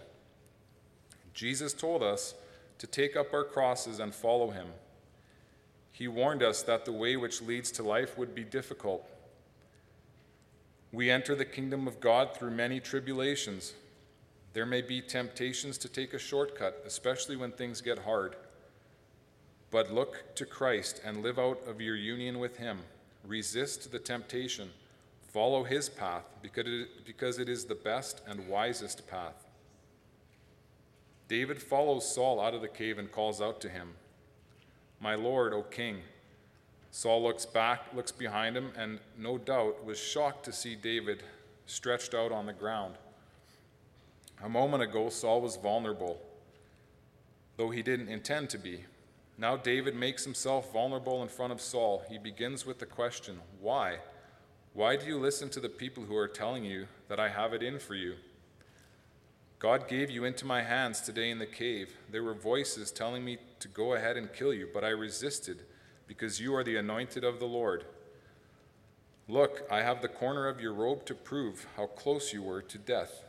Jesus 1.33 1.73
told 1.73 2.03
us 2.03 2.35
to 2.79 2.87
take 2.87 3.15
up 3.15 3.33
our 3.33 3.43
crosses 3.43 3.99
and 3.99 4.13
follow 4.13 4.51
him. 4.51 4.67
He 5.91 6.07
warned 6.07 6.43
us 6.43 6.63
that 6.63 6.85
the 6.85 6.91
way 6.91 7.15
which 7.15 7.41
leads 7.41 7.71
to 7.73 7.83
life 7.83 8.17
would 8.17 8.33
be 8.33 8.43
difficult. 8.43 9.07
We 10.91 11.09
enter 11.09 11.35
the 11.35 11.45
kingdom 11.45 11.87
of 11.87 11.99
God 11.99 12.35
through 12.35 12.51
many 12.51 12.79
tribulations. 12.79 13.73
There 14.53 14.65
may 14.65 14.81
be 14.81 15.01
temptations 15.01 15.77
to 15.79 15.89
take 15.89 16.13
a 16.13 16.19
shortcut, 16.19 16.83
especially 16.85 17.35
when 17.35 17.51
things 17.51 17.81
get 17.81 17.99
hard. 17.99 18.35
But 19.71 19.91
look 19.91 20.35
to 20.35 20.45
Christ 20.45 21.01
and 21.03 21.23
live 21.23 21.39
out 21.39 21.59
of 21.67 21.81
your 21.81 21.95
union 21.95 22.37
with 22.37 22.57
Him. 22.57 22.79
Resist 23.25 23.91
the 23.91 23.97
temptation. 23.97 24.69
Follow 25.31 25.63
His 25.63 25.89
path 25.89 26.25
because 26.43 27.39
it 27.39 27.49
is 27.49 27.65
the 27.65 27.73
best 27.73 28.21
and 28.27 28.47
wisest 28.47 29.07
path. 29.07 29.42
David 31.33 31.59
follows 31.59 32.07
Saul 32.13 32.39
out 32.39 32.53
of 32.53 32.61
the 32.61 32.67
cave 32.67 32.99
and 32.99 33.11
calls 33.11 33.41
out 33.41 33.59
to 33.61 33.67
him, 33.67 33.95
My 34.99 35.15
Lord, 35.15 35.51
O 35.51 35.63
King. 35.63 36.01
Saul 36.91 37.23
looks 37.23 37.43
back, 37.43 37.91
looks 37.95 38.11
behind 38.11 38.55
him, 38.55 38.71
and 38.77 38.99
no 39.17 39.39
doubt 39.39 39.83
was 39.83 39.97
shocked 39.97 40.45
to 40.45 40.51
see 40.51 40.75
David 40.75 41.23
stretched 41.65 42.13
out 42.13 42.31
on 42.31 42.45
the 42.45 42.53
ground. 42.53 42.93
A 44.43 44.47
moment 44.47 44.83
ago, 44.83 45.09
Saul 45.09 45.41
was 45.41 45.55
vulnerable, 45.55 46.21
though 47.57 47.71
he 47.71 47.81
didn't 47.81 48.09
intend 48.09 48.51
to 48.51 48.59
be. 48.59 48.85
Now 49.35 49.57
David 49.57 49.95
makes 49.95 50.23
himself 50.23 50.71
vulnerable 50.71 51.23
in 51.23 51.29
front 51.29 51.51
of 51.51 51.59
Saul. 51.59 52.03
He 52.09 52.19
begins 52.19 52.63
with 52.63 52.77
the 52.77 52.85
question, 52.85 53.39
Why? 53.59 53.97
Why 54.75 54.97
do 54.97 55.07
you 55.07 55.17
listen 55.17 55.49
to 55.49 55.59
the 55.59 55.67
people 55.67 56.03
who 56.03 56.15
are 56.15 56.27
telling 56.27 56.63
you 56.63 56.85
that 57.07 57.19
I 57.19 57.29
have 57.29 57.53
it 57.53 57.63
in 57.63 57.79
for 57.79 57.95
you? 57.95 58.17
God 59.63 59.87
gave 59.87 60.09
you 60.09 60.25
into 60.25 60.45
my 60.45 60.61
hands 60.61 60.99
today 60.99 61.31
in 61.31 61.39
the 61.39 61.45
cave. 61.45 61.95
There 62.11 62.21
were 62.21 62.33
voices 62.33 62.91
telling 62.91 63.23
me 63.23 63.37
to 63.61 63.69
go 63.69 63.93
ahead 63.93 64.17
and 64.17 64.33
kill 64.33 64.53
you, 64.53 64.67
but 64.73 64.83
I 64.83 64.89
resisted 64.89 65.63
because 66.05 66.41
you 66.41 66.53
are 66.53 66.65
the 66.65 66.75
anointed 66.75 67.23
of 67.23 67.39
the 67.39 67.45
Lord. 67.45 67.85
Look, 69.29 69.65
I 69.71 69.77
have 69.77 70.01
the 70.01 70.09
corner 70.09 70.49
of 70.49 70.59
your 70.59 70.73
robe 70.73 71.05
to 71.05 71.15
prove 71.15 71.65
how 71.77 71.85
close 71.85 72.33
you 72.33 72.43
were 72.43 72.61
to 72.61 72.77
death. 72.77 73.23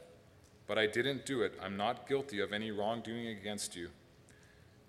But 0.67 0.77
I 0.77 0.89
didn't 0.89 1.25
do 1.25 1.43
it. 1.43 1.57
I'm 1.63 1.77
not 1.77 2.09
guilty 2.09 2.41
of 2.41 2.53
any 2.53 2.73
wrongdoing 2.73 3.29
against 3.29 3.77
you. 3.77 3.91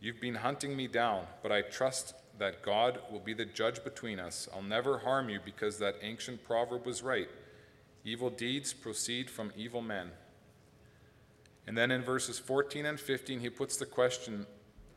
You've 0.01 0.19
been 0.19 0.33
hunting 0.33 0.75
me 0.75 0.87
down, 0.87 1.27
but 1.43 1.51
I 1.51 1.61
trust 1.61 2.15
that 2.39 2.63
God 2.63 2.97
will 3.11 3.19
be 3.19 3.35
the 3.35 3.45
judge 3.45 3.83
between 3.83 4.19
us. 4.19 4.49
I'll 4.51 4.63
never 4.63 4.97
harm 4.97 5.29
you 5.29 5.39
because 5.45 5.77
that 5.77 5.97
ancient 6.01 6.43
proverb 6.43 6.87
was 6.87 7.03
right 7.03 7.29
evil 8.03 8.31
deeds 8.31 8.73
proceed 8.73 9.29
from 9.29 9.51
evil 9.55 9.81
men. 9.83 10.11
And 11.67 11.77
then 11.77 11.91
in 11.91 12.03
verses 12.03 12.37
14 12.37 12.85
and 12.85 12.99
15, 12.99 13.39
he 13.39 13.49
puts 13.49 13.77
the 13.77 13.85
question 13.85 14.45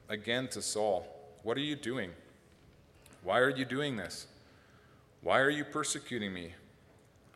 again 0.09 0.49
to 0.49 0.63
Saul 0.63 1.07
What 1.43 1.57
are 1.57 1.61
you 1.61 1.77
doing? 1.77 2.11
Why 3.23 3.41
are 3.41 3.51
you 3.51 3.65
doing 3.65 3.97
this? 3.97 4.27
Why 5.23 5.41
are 5.41 5.51
you 5.51 5.65
persecuting 5.65 6.33
me? 6.33 6.55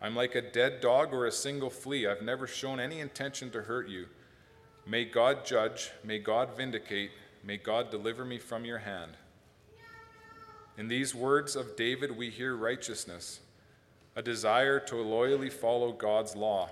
I'm 0.01 0.15
like 0.15 0.35
a 0.35 0.43
dead 0.43 0.81
dog 0.81 1.13
or 1.13 1.27
a 1.27 1.33
single 1.33 1.71
flea. 1.71 2.07
I've 2.07 2.23
never 2.23 2.47
shown 2.47 2.81
any 2.81 3.01
intention 3.01 3.51
to 3.51 3.63
hurt 3.63 3.89
you. 3.89 4.07
May 4.87 5.05
God 5.05 5.45
judge, 5.45 5.91
may 6.05 6.19
God 6.19 6.57
vindicate, 6.57 7.11
May 7.45 7.57
God 7.57 7.91
deliver 7.91 8.25
me 8.25 8.39
from 8.39 8.65
your 8.65 8.79
hand. 8.79 9.13
In 10.79 10.87
these 10.87 11.15
words 11.15 11.57
of 11.57 11.77
David, 11.77 12.17
we 12.17 12.31
hear 12.31 12.55
righteousness, 12.55 13.41
a 14.15 14.23
desire 14.23 14.79
to 14.81 14.97
loyally 14.97 15.51
follow 15.51 15.93
God's 15.93 16.37
law. 16.37 16.71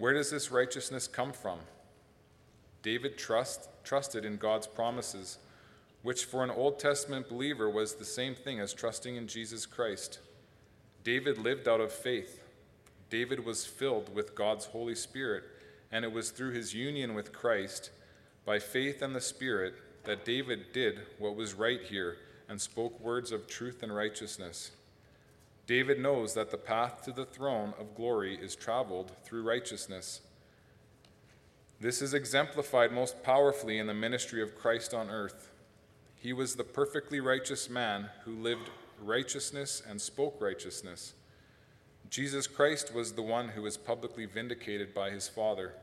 Where 0.00 0.14
does 0.14 0.30
this 0.30 0.50
righteousness 0.50 1.06
come 1.06 1.30
from? 1.30 1.58
David 2.82 3.18
trust, 3.18 3.68
trusted 3.84 4.24
in 4.24 4.38
God's 4.38 4.66
promises, 4.66 5.36
which 6.02 6.24
for 6.24 6.42
an 6.42 6.48
Old 6.48 6.78
Testament 6.78 7.28
believer 7.28 7.68
was 7.68 7.94
the 7.94 8.06
same 8.06 8.34
thing 8.34 8.60
as 8.60 8.72
trusting 8.72 9.16
in 9.16 9.26
Jesus 9.26 9.66
Christ. 9.66 10.20
David 11.04 11.36
lived 11.36 11.68
out 11.68 11.82
of 11.82 11.92
faith. 11.92 12.40
David 13.10 13.44
was 13.44 13.66
filled 13.66 14.14
with 14.14 14.34
God's 14.34 14.64
Holy 14.64 14.94
Spirit, 14.94 15.44
and 15.92 16.02
it 16.02 16.12
was 16.12 16.30
through 16.30 16.52
his 16.52 16.72
union 16.72 17.12
with 17.12 17.34
Christ 17.34 17.90
by 18.46 18.58
faith 18.58 19.02
and 19.02 19.14
the 19.14 19.20
Spirit 19.20 19.74
that 20.04 20.24
David 20.24 20.72
did 20.72 21.00
what 21.18 21.36
was 21.36 21.52
right 21.52 21.82
here 21.82 22.16
and 22.48 22.58
spoke 22.58 22.98
words 23.00 23.32
of 23.32 23.46
truth 23.46 23.82
and 23.82 23.94
righteousness. 23.94 24.70
David 25.70 26.00
knows 26.00 26.34
that 26.34 26.50
the 26.50 26.56
path 26.56 27.00
to 27.04 27.12
the 27.12 27.24
throne 27.24 27.74
of 27.78 27.94
glory 27.94 28.36
is 28.36 28.56
traveled 28.56 29.12
through 29.22 29.44
righteousness. 29.44 30.20
This 31.80 32.02
is 32.02 32.12
exemplified 32.12 32.90
most 32.90 33.22
powerfully 33.22 33.78
in 33.78 33.86
the 33.86 33.94
ministry 33.94 34.42
of 34.42 34.58
Christ 34.58 34.92
on 34.92 35.08
earth. 35.08 35.52
He 36.16 36.32
was 36.32 36.56
the 36.56 36.64
perfectly 36.64 37.20
righteous 37.20 37.70
man 37.70 38.10
who 38.24 38.32
lived 38.32 38.68
righteousness 39.00 39.80
and 39.88 40.00
spoke 40.00 40.40
righteousness. 40.40 41.14
Jesus 42.08 42.48
Christ 42.48 42.92
was 42.92 43.12
the 43.12 43.22
one 43.22 43.50
who 43.50 43.62
was 43.62 43.76
publicly 43.76 44.26
vindicated 44.26 44.92
by 44.92 45.10
his 45.10 45.28
Father. 45.28 45.74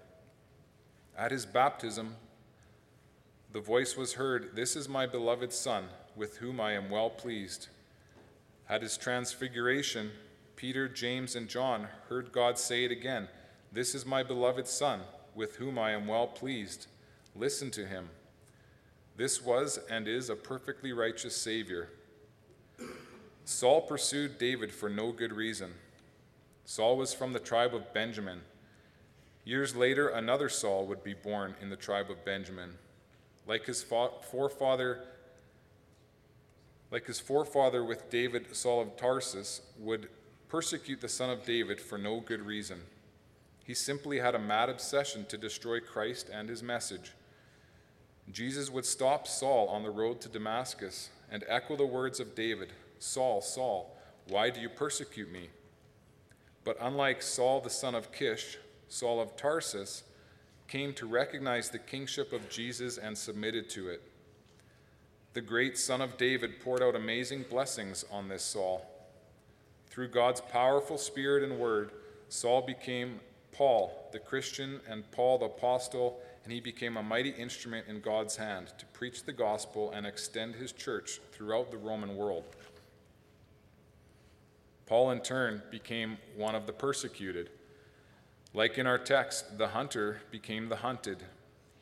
At 1.17 1.31
his 1.31 1.45
baptism, 1.45 2.17
the 3.53 3.61
voice 3.61 3.95
was 3.95 4.15
heard, 4.15 4.53
This 4.53 4.75
is 4.75 4.89
my 4.89 5.05
beloved 5.05 5.53
Son, 5.53 5.85
with 6.13 6.39
whom 6.39 6.59
I 6.59 6.73
am 6.73 6.89
well 6.89 7.09
pleased. 7.09 7.69
At 8.69 8.81
his 8.81 8.97
transfiguration, 8.97 10.11
Peter, 10.55 10.87
James, 10.87 11.35
and 11.35 11.47
John 11.47 11.87
heard 12.09 12.31
God 12.31 12.57
say 12.57 12.83
it 12.83 12.91
again 12.91 13.27
This 13.71 13.95
is 13.95 14.05
my 14.05 14.23
beloved 14.23 14.67
Son, 14.67 15.01
with 15.35 15.55
whom 15.55 15.77
I 15.77 15.91
am 15.91 16.07
well 16.07 16.27
pleased. 16.27 16.87
Listen 17.35 17.71
to 17.71 17.85
him. 17.85 18.09
This 19.15 19.43
was 19.43 19.79
and 19.89 20.07
is 20.07 20.29
a 20.29 20.35
perfectly 20.35 20.91
righteous 20.93 21.35
Savior. 21.35 21.89
Saul 23.45 23.81
pursued 23.81 24.37
David 24.37 24.71
for 24.71 24.89
no 24.89 25.11
good 25.11 25.31
reason. 25.31 25.73
Saul 26.65 26.97
was 26.97 27.13
from 27.13 27.33
the 27.33 27.39
tribe 27.39 27.73
of 27.73 27.93
Benjamin. 27.93 28.41
Years 29.45 29.75
later, 29.75 30.09
another 30.09 30.49
Saul 30.49 30.85
would 30.87 31.03
be 31.03 31.13
born 31.13 31.55
in 31.61 31.69
the 31.69 31.77
tribe 31.77 32.11
of 32.11 32.25
Benjamin 32.25 32.73
like 33.47 33.65
his 33.65 33.81
forefather 33.81 34.99
like 36.91 37.05
his 37.05 37.19
forefather 37.19 37.83
with 37.83 38.09
David, 38.09 38.55
Saul 38.55 38.81
of 38.81 38.97
Tarsus, 38.97 39.61
would 39.79 40.09
persecute 40.47 41.01
the 41.01 41.09
son 41.09 41.29
of 41.29 41.45
David 41.45 41.79
for 41.81 41.97
no 41.97 42.19
good 42.19 42.41
reason. 42.41 42.81
He 43.65 43.73
simply 43.73 44.19
had 44.19 44.35
a 44.35 44.39
mad 44.39 44.69
obsession 44.69 45.25
to 45.25 45.37
destroy 45.37 45.79
Christ 45.79 46.29
and 46.33 46.47
his 46.47 46.63
message. 46.63 47.11
Jesus 48.31 48.69
would 48.69 48.85
stop 48.85 49.27
Saul 49.27 49.67
on 49.67 49.83
the 49.83 49.89
road 49.89 50.21
to 50.21 50.29
Damascus 50.29 51.09
and 51.29 51.43
echo 51.47 51.75
the 51.75 51.85
words 51.85 52.19
of 52.19 52.35
David 52.35 52.71
Saul, 52.99 53.41
Saul, 53.41 53.95
why 54.27 54.49
do 54.49 54.59
you 54.59 54.69
persecute 54.69 55.31
me? 55.31 55.49
But 56.63 56.77
unlike 56.81 57.21
Saul 57.21 57.61
the 57.61 57.69
son 57.69 57.93
of 57.93 58.11
Kish, 58.11 58.57
Saul 58.87 59.21
of 59.21 59.35
Tarsus 59.37 60.03
came 60.67 60.93
to 60.93 61.05
recognize 61.05 61.69
the 61.69 61.79
kingship 61.79 62.33
of 62.33 62.49
Jesus 62.49 62.97
and 62.97 63.17
submitted 63.17 63.69
to 63.71 63.89
it. 63.89 64.01
The 65.37 65.41
great 65.41 65.77
Son 65.77 66.01
of 66.01 66.17
David 66.17 66.59
poured 66.61 66.81
out 66.81 66.95
amazing 66.95 67.45
blessings 67.47 68.03
on 68.11 68.27
this 68.27 68.41
Saul. 68.41 68.83
Through 69.85 70.07
God's 70.07 70.41
powerful 70.41 70.97
Spirit 70.97 71.43
and 71.43 71.59
Word, 71.59 71.91
Saul 72.27 72.63
became 72.63 73.19
Paul, 73.51 74.09
the 74.11 74.17
Christian, 74.17 74.81
and 74.89 75.03
Paul, 75.11 75.37
the 75.37 75.45
apostle, 75.45 76.19
and 76.43 76.51
he 76.51 76.59
became 76.59 76.97
a 76.97 77.03
mighty 77.03 77.29
instrument 77.29 77.85
in 77.87 78.01
God's 78.01 78.35
hand 78.35 78.73
to 78.79 78.87
preach 78.87 79.25
the 79.25 79.31
gospel 79.31 79.91
and 79.91 80.07
extend 80.07 80.55
his 80.55 80.71
church 80.71 81.19
throughout 81.31 81.69
the 81.69 81.77
Roman 81.77 82.15
world. 82.17 82.45
Paul, 84.87 85.11
in 85.11 85.21
turn, 85.21 85.61
became 85.69 86.17
one 86.35 86.55
of 86.55 86.65
the 86.65 86.73
persecuted 86.73 87.51
like 88.53 88.79
in 88.79 88.87
our 88.87 88.97
text, 88.97 89.59
the 89.59 89.67
hunter 89.67 90.21
became 90.31 90.69
the 90.69 90.77
hunted. 90.77 91.21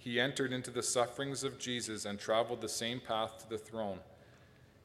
He 0.06 0.20
entered 0.20 0.54
into 0.54 0.70
the 0.70 0.84
sufferings 0.84 1.44
of 1.44 1.58
Jesus 1.58 2.06
and 2.06 2.20
traveled 2.20 2.62
the 2.62 2.70
same 2.70 3.00
path 3.00 3.40
to 3.40 3.50
the 3.50 3.58
throne. 3.58 3.98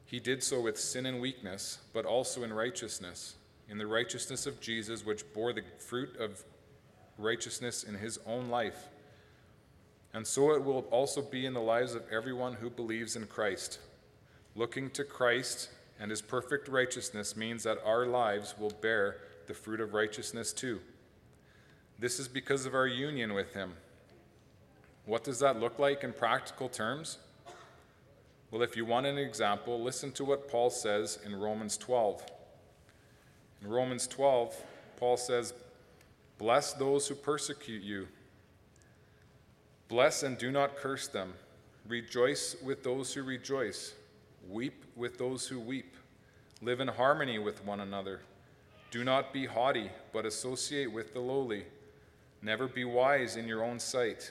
He 0.06 0.18
did 0.18 0.42
so 0.42 0.62
with 0.62 0.80
sin 0.80 1.04
and 1.04 1.20
weakness, 1.20 1.76
but 1.92 2.06
also 2.06 2.42
in 2.42 2.54
righteousness, 2.54 3.34
in 3.68 3.76
the 3.76 3.86
righteousness 3.86 4.46
of 4.46 4.62
Jesus, 4.62 5.04
which 5.04 5.30
bore 5.34 5.52
the 5.52 5.62
fruit 5.76 6.16
of 6.16 6.42
righteousness 7.18 7.84
in 7.84 7.96
his 7.96 8.18
own 8.26 8.48
life. 8.48 8.88
And 10.14 10.26
so 10.26 10.54
it 10.54 10.64
will 10.64 10.86
also 10.90 11.20
be 11.20 11.44
in 11.44 11.52
the 11.52 11.60
lives 11.60 11.94
of 11.94 12.02
everyone 12.10 12.54
who 12.54 12.70
believes 12.70 13.14
in 13.14 13.26
Christ. 13.26 13.78
Looking 14.56 14.88
to 14.92 15.04
Christ 15.04 15.68
and 16.00 16.10
his 16.10 16.22
perfect 16.22 16.66
righteousness 16.66 17.36
means 17.36 17.62
that 17.64 17.76
our 17.84 18.06
lives 18.06 18.54
will 18.58 18.72
bear 18.80 19.18
the 19.46 19.54
fruit 19.54 19.82
of 19.82 19.92
righteousness 19.92 20.54
too. 20.54 20.80
This 21.98 22.18
is 22.18 22.26
because 22.26 22.64
of 22.64 22.74
our 22.74 22.86
union 22.86 23.34
with 23.34 23.52
him 23.52 23.74
what 25.10 25.24
does 25.24 25.40
that 25.40 25.58
look 25.58 25.80
like 25.80 26.04
in 26.04 26.12
practical 26.12 26.68
terms? 26.68 27.18
Well, 28.52 28.62
if 28.62 28.76
you 28.76 28.84
want 28.84 29.06
an 29.06 29.18
example, 29.18 29.82
listen 29.82 30.12
to 30.12 30.24
what 30.24 30.48
Paul 30.48 30.70
says 30.70 31.18
in 31.26 31.34
Romans 31.34 31.76
12. 31.76 32.24
In 33.62 33.68
Romans 33.68 34.06
12, 34.06 34.54
Paul 34.98 35.16
says, 35.16 35.52
Bless 36.38 36.74
those 36.74 37.08
who 37.08 37.16
persecute 37.16 37.82
you. 37.82 38.06
Bless 39.88 40.22
and 40.22 40.38
do 40.38 40.52
not 40.52 40.76
curse 40.76 41.08
them. 41.08 41.32
Rejoice 41.88 42.54
with 42.62 42.84
those 42.84 43.12
who 43.12 43.24
rejoice. 43.24 43.94
Weep 44.48 44.84
with 44.94 45.18
those 45.18 45.48
who 45.48 45.58
weep. 45.58 45.96
Live 46.62 46.78
in 46.78 46.86
harmony 46.86 47.40
with 47.40 47.64
one 47.64 47.80
another. 47.80 48.20
Do 48.92 49.02
not 49.02 49.32
be 49.32 49.46
haughty, 49.46 49.90
but 50.12 50.24
associate 50.24 50.92
with 50.92 51.14
the 51.14 51.20
lowly. 51.20 51.64
Never 52.42 52.68
be 52.68 52.84
wise 52.84 53.34
in 53.36 53.48
your 53.48 53.64
own 53.64 53.80
sight. 53.80 54.30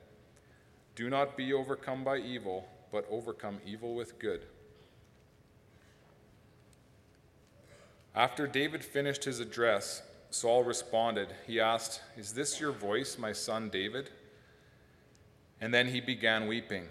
Do 0.95 1.09
not 1.09 1.37
be 1.37 1.53
overcome 1.53 2.03
by 2.03 2.17
evil, 2.17 2.67
but 2.91 3.07
overcome 3.09 3.59
evil 3.65 3.95
with 3.95 4.19
good. 4.19 4.45
After 8.13 8.45
David 8.45 8.83
finished 8.83 9.23
his 9.23 9.39
address, 9.39 10.03
Saul 10.31 10.63
responded. 10.63 11.29
He 11.47 11.59
asked, 11.59 12.01
Is 12.17 12.33
this 12.33 12.59
your 12.59 12.73
voice, 12.73 13.17
my 13.17 13.31
son 13.31 13.69
David? 13.69 14.09
And 15.61 15.73
then 15.73 15.87
he 15.87 16.01
began 16.01 16.47
weeping. 16.47 16.87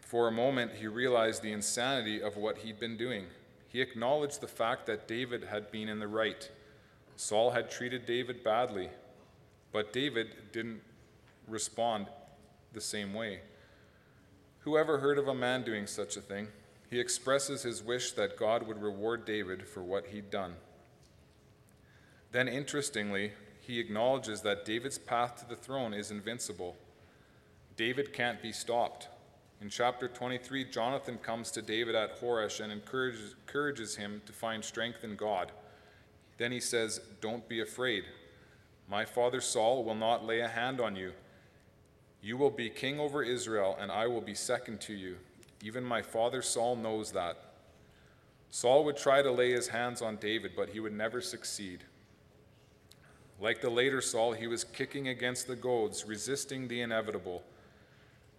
For 0.00 0.28
a 0.28 0.32
moment, 0.32 0.72
he 0.74 0.86
realized 0.86 1.42
the 1.42 1.52
insanity 1.52 2.22
of 2.22 2.36
what 2.36 2.58
he'd 2.58 2.80
been 2.80 2.96
doing. 2.96 3.26
He 3.68 3.80
acknowledged 3.80 4.40
the 4.40 4.48
fact 4.48 4.86
that 4.86 5.06
David 5.06 5.44
had 5.44 5.70
been 5.70 5.88
in 5.88 5.98
the 5.98 6.08
right. 6.08 6.50
Saul 7.16 7.50
had 7.50 7.70
treated 7.70 8.06
David 8.06 8.42
badly, 8.42 8.88
but 9.72 9.92
David 9.92 10.28
didn't 10.52 10.80
respond 11.46 12.06
the 12.72 12.80
same 12.80 13.14
way. 13.14 13.40
Whoever 14.60 14.98
heard 14.98 15.18
of 15.18 15.28
a 15.28 15.34
man 15.34 15.62
doing 15.62 15.86
such 15.86 16.16
a 16.16 16.20
thing? 16.20 16.48
He 16.90 17.00
expresses 17.00 17.62
his 17.62 17.82
wish 17.82 18.12
that 18.12 18.36
God 18.36 18.66
would 18.66 18.82
reward 18.82 19.24
David 19.24 19.66
for 19.66 19.82
what 19.82 20.08
he'd 20.08 20.30
done. 20.30 20.54
Then, 22.32 22.48
interestingly, 22.48 23.32
he 23.60 23.78
acknowledges 23.78 24.42
that 24.42 24.64
David's 24.64 24.98
path 24.98 25.36
to 25.36 25.48
the 25.48 25.56
throne 25.56 25.94
is 25.94 26.10
invincible. 26.10 26.76
David 27.76 28.12
can't 28.12 28.42
be 28.42 28.52
stopped. 28.52 29.08
In 29.60 29.68
chapter 29.68 30.08
23, 30.08 30.64
Jonathan 30.64 31.18
comes 31.18 31.50
to 31.52 31.62
David 31.62 31.94
at 31.94 32.20
Horesh 32.20 32.60
and 32.60 32.72
encourages, 32.72 33.34
encourages 33.46 33.96
him 33.96 34.22
to 34.26 34.32
find 34.32 34.64
strength 34.64 35.04
in 35.04 35.16
God. 35.16 35.52
Then 36.38 36.52
he 36.52 36.60
says, 36.60 37.00
Don't 37.20 37.48
be 37.48 37.60
afraid. 37.60 38.04
My 38.88 39.04
father 39.04 39.40
Saul 39.40 39.84
will 39.84 39.94
not 39.94 40.24
lay 40.24 40.40
a 40.40 40.48
hand 40.48 40.80
on 40.80 40.96
you 40.96 41.12
you 42.22 42.36
will 42.36 42.50
be 42.50 42.68
king 42.68 43.00
over 43.00 43.22
Israel, 43.22 43.76
and 43.80 43.90
I 43.90 44.06
will 44.06 44.20
be 44.20 44.34
second 44.34 44.80
to 44.82 44.92
you. 44.92 45.16
Even 45.62 45.84
my 45.84 46.02
father 46.02 46.42
Saul 46.42 46.76
knows 46.76 47.12
that. 47.12 47.36
Saul 48.50 48.84
would 48.84 48.96
try 48.96 49.22
to 49.22 49.30
lay 49.30 49.52
his 49.52 49.68
hands 49.68 50.02
on 50.02 50.16
David, 50.16 50.52
but 50.56 50.70
he 50.70 50.80
would 50.80 50.92
never 50.92 51.20
succeed. 51.20 51.84
Like 53.40 53.60
the 53.60 53.70
later 53.70 54.02
Saul, 54.02 54.32
he 54.32 54.46
was 54.46 54.64
kicking 54.64 55.08
against 55.08 55.46
the 55.46 55.56
goads, 55.56 56.04
resisting 56.04 56.68
the 56.68 56.82
inevitable. 56.82 57.42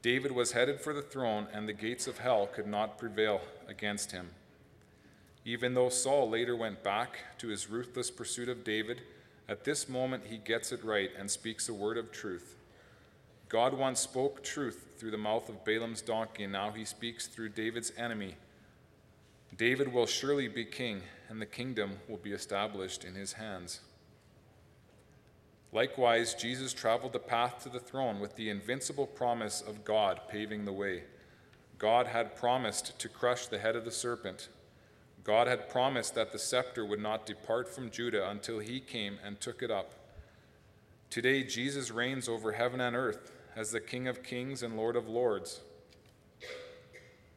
David 0.01 0.31
was 0.31 0.51
headed 0.51 0.79
for 0.79 0.93
the 0.93 1.01
throne, 1.01 1.47
and 1.53 1.67
the 1.67 1.73
gates 1.73 2.07
of 2.07 2.19
hell 2.19 2.47
could 2.47 2.67
not 2.67 2.99
prevail 2.99 3.41
against 3.67 4.11
him. 4.11 4.29
Even 5.43 5.73
though 5.73 5.89
Saul 5.89 6.29
later 6.29 6.55
went 6.55 6.83
back 6.83 7.19
to 7.39 7.47
his 7.47 7.69
ruthless 7.69 8.11
pursuit 8.11 8.49
of 8.49 8.63
David, 8.63 9.01
at 9.49 9.63
this 9.63 9.89
moment 9.89 10.25
he 10.27 10.37
gets 10.37 10.71
it 10.71 10.83
right 10.83 11.09
and 11.17 11.29
speaks 11.29 11.67
a 11.67 11.73
word 11.73 11.97
of 11.97 12.11
truth. 12.11 12.57
God 13.51 13.73
once 13.73 13.99
spoke 13.99 14.45
truth 14.45 14.93
through 14.97 15.11
the 15.11 15.17
mouth 15.17 15.49
of 15.49 15.65
Balaam's 15.65 16.01
donkey, 16.01 16.45
and 16.45 16.53
now 16.53 16.71
he 16.71 16.85
speaks 16.85 17.27
through 17.27 17.49
David's 17.49 17.91
enemy. 17.97 18.37
David 19.57 19.91
will 19.91 20.05
surely 20.05 20.47
be 20.47 20.63
king, 20.63 21.01
and 21.27 21.41
the 21.41 21.45
kingdom 21.45 21.99
will 22.07 22.15
be 22.15 22.31
established 22.31 23.03
in 23.03 23.13
his 23.13 23.33
hands. 23.33 23.81
Likewise, 25.73 26.33
Jesus 26.33 26.71
traveled 26.71 27.11
the 27.11 27.19
path 27.19 27.61
to 27.63 27.67
the 27.69 27.81
throne 27.81 28.21
with 28.21 28.37
the 28.37 28.49
invincible 28.49 29.05
promise 29.05 29.59
of 29.59 29.83
God 29.83 30.21
paving 30.29 30.63
the 30.63 30.71
way. 30.71 31.03
God 31.77 32.07
had 32.07 32.37
promised 32.37 32.97
to 32.99 33.09
crush 33.09 33.47
the 33.47 33.59
head 33.59 33.75
of 33.75 33.83
the 33.83 33.91
serpent. 33.91 34.47
God 35.25 35.47
had 35.47 35.67
promised 35.67 36.15
that 36.15 36.31
the 36.31 36.39
scepter 36.39 36.85
would 36.85 37.01
not 37.01 37.25
depart 37.25 37.67
from 37.67 37.91
Judah 37.91 38.29
until 38.29 38.59
he 38.59 38.79
came 38.79 39.17
and 39.25 39.41
took 39.41 39.61
it 39.61 39.69
up. 39.69 39.91
Today, 41.09 41.43
Jesus 41.43 41.91
reigns 41.91 42.29
over 42.29 42.53
heaven 42.53 42.79
and 42.79 42.95
earth 42.95 43.33
as 43.55 43.71
the 43.71 43.79
King 43.79 44.07
of 44.07 44.23
Kings 44.23 44.63
and 44.63 44.77
Lord 44.77 44.95
of 44.95 45.09
Lords. 45.09 45.61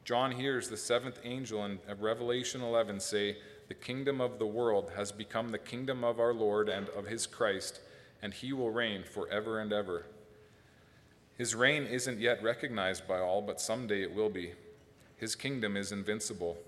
John 0.05 0.33
hears 0.33 0.68
the 0.68 0.77
seventh 0.77 1.18
angel 1.24 1.64
in 1.64 1.79
uh, 1.88 1.94
Revelation 1.94 2.61
11 2.61 3.00
say, 3.00 3.38
The 3.68 3.74
kingdom 3.74 4.20
of 4.20 4.38
the 4.38 4.46
world 4.46 4.92
has 4.96 5.11
become 5.11 5.48
the 5.48 5.59
kingdom 5.59 6.05
of 6.05 6.20
our 6.20 6.35
Lord 6.35 6.68
and 6.68 6.88
of 6.90 7.07
his 7.07 7.27
Christ, 7.27 7.81
and 8.22 8.35
he 8.35 8.53
will 8.53 8.70
reign 8.70 9.03
forever 9.03 9.61
and 9.61 9.72
ever. 9.72 10.07
His 11.37 11.55
reign 11.55 11.85
isn't 11.85 12.20
yet 12.20 12.42
recognized 12.42 13.09
by 13.09 13.18
all, 13.18 13.42
but 13.42 13.61
someday 13.61 14.03
it 14.03 14.14
will 14.14 14.29
be. 14.29 14.53
His 15.16 15.35
kingdom 15.35 15.77
is 15.77 15.90
invincible. 15.90 16.59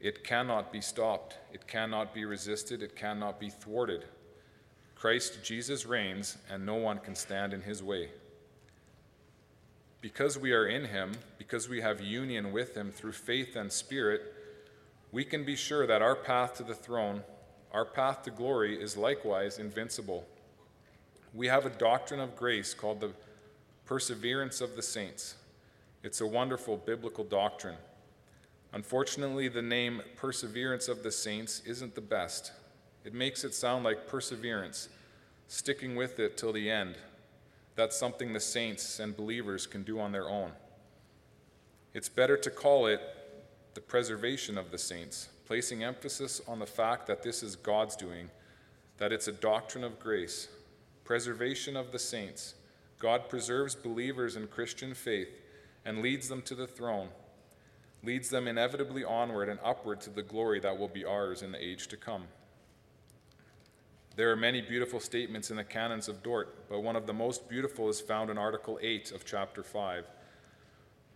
It 0.00 0.24
cannot 0.24 0.72
be 0.72 0.80
stopped, 0.80 1.38
it 1.52 1.66
cannot 1.66 2.14
be 2.14 2.24
resisted, 2.24 2.82
it 2.82 2.96
cannot 2.96 3.40
be 3.40 3.50
thwarted. 3.50 4.04
Christ 4.94 5.44
Jesus 5.44 5.86
reigns, 5.86 6.38
and 6.50 6.66
no 6.66 6.74
one 6.74 6.98
can 6.98 7.14
stand 7.14 7.54
in 7.54 7.62
his 7.62 7.82
way. 7.82 8.10
Because 10.00 10.38
we 10.38 10.52
are 10.52 10.66
in 10.66 10.84
him, 10.84 11.12
because 11.38 11.68
we 11.68 11.80
have 11.80 12.00
union 12.00 12.52
with 12.52 12.76
him 12.76 12.92
through 12.92 13.12
faith 13.12 13.56
and 13.56 13.72
spirit, 13.72 14.22
we 15.10 15.24
can 15.24 15.44
be 15.44 15.56
sure 15.56 15.86
that 15.86 16.02
our 16.02 16.14
path 16.14 16.54
to 16.54 16.62
the 16.62 16.74
throne, 16.74 17.22
our 17.72 17.84
path 17.84 18.22
to 18.24 18.30
glory, 18.30 18.80
is 18.80 18.96
likewise 18.96 19.58
invincible. 19.58 20.26
We 21.34 21.48
have 21.48 21.66
a 21.66 21.70
doctrine 21.70 22.20
of 22.20 22.36
grace 22.36 22.74
called 22.74 23.00
the 23.00 23.12
perseverance 23.86 24.60
of 24.60 24.76
the 24.76 24.82
saints. 24.82 25.34
It's 26.02 26.20
a 26.20 26.26
wonderful 26.26 26.76
biblical 26.76 27.24
doctrine. 27.24 27.76
Unfortunately, 28.72 29.48
the 29.48 29.62
name 29.62 30.02
perseverance 30.16 30.88
of 30.88 31.02
the 31.02 31.10
saints 31.10 31.62
isn't 31.66 31.94
the 31.94 32.00
best. 32.00 32.52
It 33.04 33.14
makes 33.14 33.42
it 33.44 33.54
sound 33.54 33.84
like 33.84 34.06
perseverance, 34.06 34.90
sticking 35.48 35.96
with 35.96 36.20
it 36.20 36.36
till 36.36 36.52
the 36.52 36.70
end, 36.70 36.96
that's 37.78 37.96
something 37.96 38.32
the 38.32 38.40
saints 38.40 38.98
and 38.98 39.16
believers 39.16 39.64
can 39.64 39.84
do 39.84 40.00
on 40.00 40.10
their 40.10 40.28
own. 40.28 40.50
It's 41.94 42.08
better 42.08 42.36
to 42.36 42.50
call 42.50 42.86
it 42.86 43.00
the 43.74 43.80
preservation 43.80 44.58
of 44.58 44.72
the 44.72 44.78
saints, 44.78 45.28
placing 45.46 45.84
emphasis 45.84 46.40
on 46.48 46.58
the 46.58 46.66
fact 46.66 47.06
that 47.06 47.22
this 47.22 47.40
is 47.40 47.54
God's 47.54 47.94
doing, 47.94 48.30
that 48.96 49.12
it's 49.12 49.28
a 49.28 49.32
doctrine 49.32 49.84
of 49.84 50.00
grace. 50.00 50.48
Preservation 51.04 51.76
of 51.76 51.92
the 51.92 52.00
saints. 52.00 52.56
God 52.98 53.28
preserves 53.28 53.76
believers 53.76 54.34
in 54.34 54.48
Christian 54.48 54.92
faith 54.92 55.30
and 55.84 56.02
leads 56.02 56.28
them 56.28 56.42
to 56.42 56.56
the 56.56 56.66
throne, 56.66 57.10
leads 58.02 58.28
them 58.28 58.48
inevitably 58.48 59.04
onward 59.04 59.48
and 59.48 59.60
upward 59.64 60.00
to 60.00 60.10
the 60.10 60.22
glory 60.24 60.58
that 60.58 60.76
will 60.76 60.88
be 60.88 61.04
ours 61.04 61.42
in 61.42 61.52
the 61.52 61.64
age 61.64 61.86
to 61.86 61.96
come. 61.96 62.24
There 64.18 64.32
are 64.32 64.36
many 64.36 64.60
beautiful 64.60 64.98
statements 64.98 65.52
in 65.52 65.58
the 65.58 65.62
canons 65.62 66.08
of 66.08 66.24
Dort, 66.24 66.68
but 66.68 66.80
one 66.80 66.96
of 66.96 67.06
the 67.06 67.12
most 67.12 67.48
beautiful 67.48 67.88
is 67.88 68.00
found 68.00 68.30
in 68.30 68.36
Article 68.36 68.76
8 68.82 69.12
of 69.12 69.24
Chapter 69.24 69.62
5. 69.62 70.06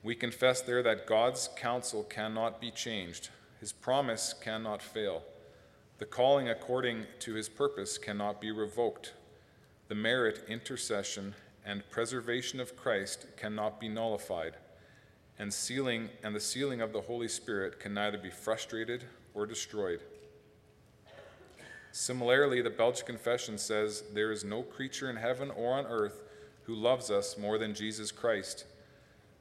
We 0.05 0.15
confess 0.15 0.61
there 0.61 0.85
that 0.85 1.09
God's 1.09 1.49
counsel 1.57 2.05
cannot 2.05 2.61
be 2.61 2.71
changed, 2.71 3.31
his 3.59 3.73
promise 3.73 4.33
cannot 4.41 4.83
fail, 4.83 5.25
the 5.99 6.05
calling 6.05 6.49
according 6.49 7.07
to 7.19 7.35
his 7.35 7.49
purpose 7.49 7.99
cannot 7.99 8.41
be 8.41 8.53
revoked, 8.53 9.15
the 9.88 9.97
merit, 9.97 10.45
intercession, 10.47 11.35
and 11.67 11.91
preservation 11.91 12.61
of 12.61 12.77
Christ 12.77 13.27
cannot 13.37 13.81
be 13.81 13.88
nullified, 13.88 14.55
and 15.41 15.53
sealing 15.53 16.09
and 16.23 16.37
the 16.37 16.41
sealing 16.41 16.81
of 16.81 16.93
the 16.93 17.01
Holy 17.01 17.27
Spirit 17.27 17.81
can 17.81 17.95
neither 17.95 18.19
be 18.19 18.31
frustrated 18.31 19.07
or 19.35 19.45
destroyed. 19.45 20.03
Similarly, 21.92 22.62
the 22.62 22.70
Belgic 22.70 23.05
Confession 23.07 23.59
says, 23.59 24.02
There 24.14 24.33
is 24.33 24.44
no 24.44 24.62
creature 24.62 25.11
in 25.11 25.16
heaven 25.16 25.50
or 25.50 25.74
on 25.74 25.87
earth 25.87 26.22
who 26.64 26.74
loves 26.74 27.11
us 27.11 27.37
more 27.37 27.59
than 27.59 27.74
Jesus 27.74 28.11
Christ. 28.11 28.64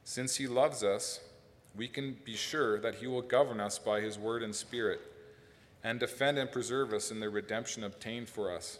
Since 0.04 0.36
he 0.36 0.46
loves 0.46 0.84
us, 0.84 1.20
we 1.74 1.88
can 1.88 2.18
be 2.24 2.34
sure 2.34 2.78
that 2.80 2.96
he 2.96 3.06
will 3.06 3.22
govern 3.22 3.58
us 3.58 3.78
by 3.78 4.02
his 4.02 4.18
word 4.18 4.42
and 4.42 4.54
spirit, 4.54 5.00
and 5.82 5.98
defend 5.98 6.38
and 6.38 6.52
preserve 6.52 6.92
us 6.92 7.10
in 7.10 7.20
the 7.20 7.30
redemption 7.30 7.84
obtained 7.84 8.28
for 8.28 8.54
us. 8.54 8.78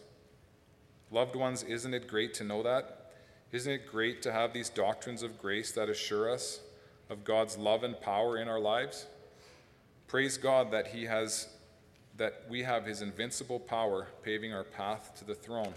Loved 1.10 1.34
ones, 1.34 1.62
isn't 1.62 1.94
it 1.94 2.08
great 2.08 2.34
to 2.34 2.44
know 2.44 2.62
that? 2.62 3.12
Isn't 3.52 3.72
it 3.72 3.86
great 3.86 4.20
to 4.22 4.32
have 4.32 4.52
these 4.52 4.68
doctrines 4.68 5.22
of 5.22 5.40
grace 5.40 5.72
that 5.72 5.88
assure 5.88 6.30
us 6.30 6.60
of 7.08 7.24
God's 7.24 7.56
love 7.56 7.84
and 7.84 7.98
power 8.00 8.36
in 8.36 8.48
our 8.48 8.60
lives? 8.60 9.06
Praise 10.08 10.36
God 10.36 10.70
that 10.72 10.88
he 10.88 11.04
has 11.04 11.48
that 12.16 12.44
we 12.48 12.62
have 12.62 12.86
his 12.86 13.02
invincible 13.02 13.58
power 13.58 14.08
paving 14.22 14.52
our 14.52 14.64
path 14.64 15.12
to 15.18 15.24
the 15.24 15.34
throne. 15.34 15.74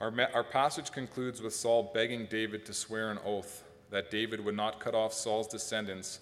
Our, 0.00 0.12
our 0.34 0.44
passage 0.44 0.92
concludes 0.92 1.40
with 1.40 1.54
Saul 1.54 1.90
begging 1.94 2.26
David 2.26 2.64
to 2.66 2.74
swear 2.74 3.10
an 3.10 3.18
oath 3.24 3.64
that 3.90 4.10
David 4.10 4.44
would 4.44 4.56
not 4.56 4.80
cut 4.80 4.94
off 4.94 5.12
Saul's 5.12 5.46
descendants 5.46 6.20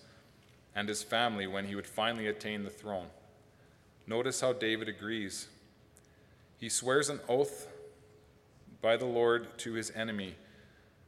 and 0.75 0.89
his 0.89 1.03
family 1.03 1.47
when 1.47 1.67
he 1.67 1.75
would 1.75 1.87
finally 1.87 2.27
attain 2.29 2.65
the 2.65 2.71
throne. 2.71 3.07
Notice 4.07 4.41
how 4.41 4.53
David 4.53 4.89
agrees. 4.89 5.49
He 6.59 6.69
swears 6.69 7.09
an 7.09 7.21
oath 7.29 7.67
by 8.81 8.97
the 8.97 9.07
Lord 9.07 9.59
to 9.59 9.73
his 9.73 9.91
enemy, 9.93 10.35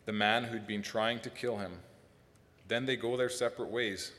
the 0.04 0.12
man 0.12 0.44
who'd 0.44 0.66
been 0.66 0.82
trying 0.82 1.20
to 1.20 1.30
kill 1.30 1.58
him. 1.58 1.72
Then 2.68 2.86
they 2.86 2.96
go 2.96 3.16
their 3.16 3.28
separate 3.28 3.70
ways. 3.70 4.12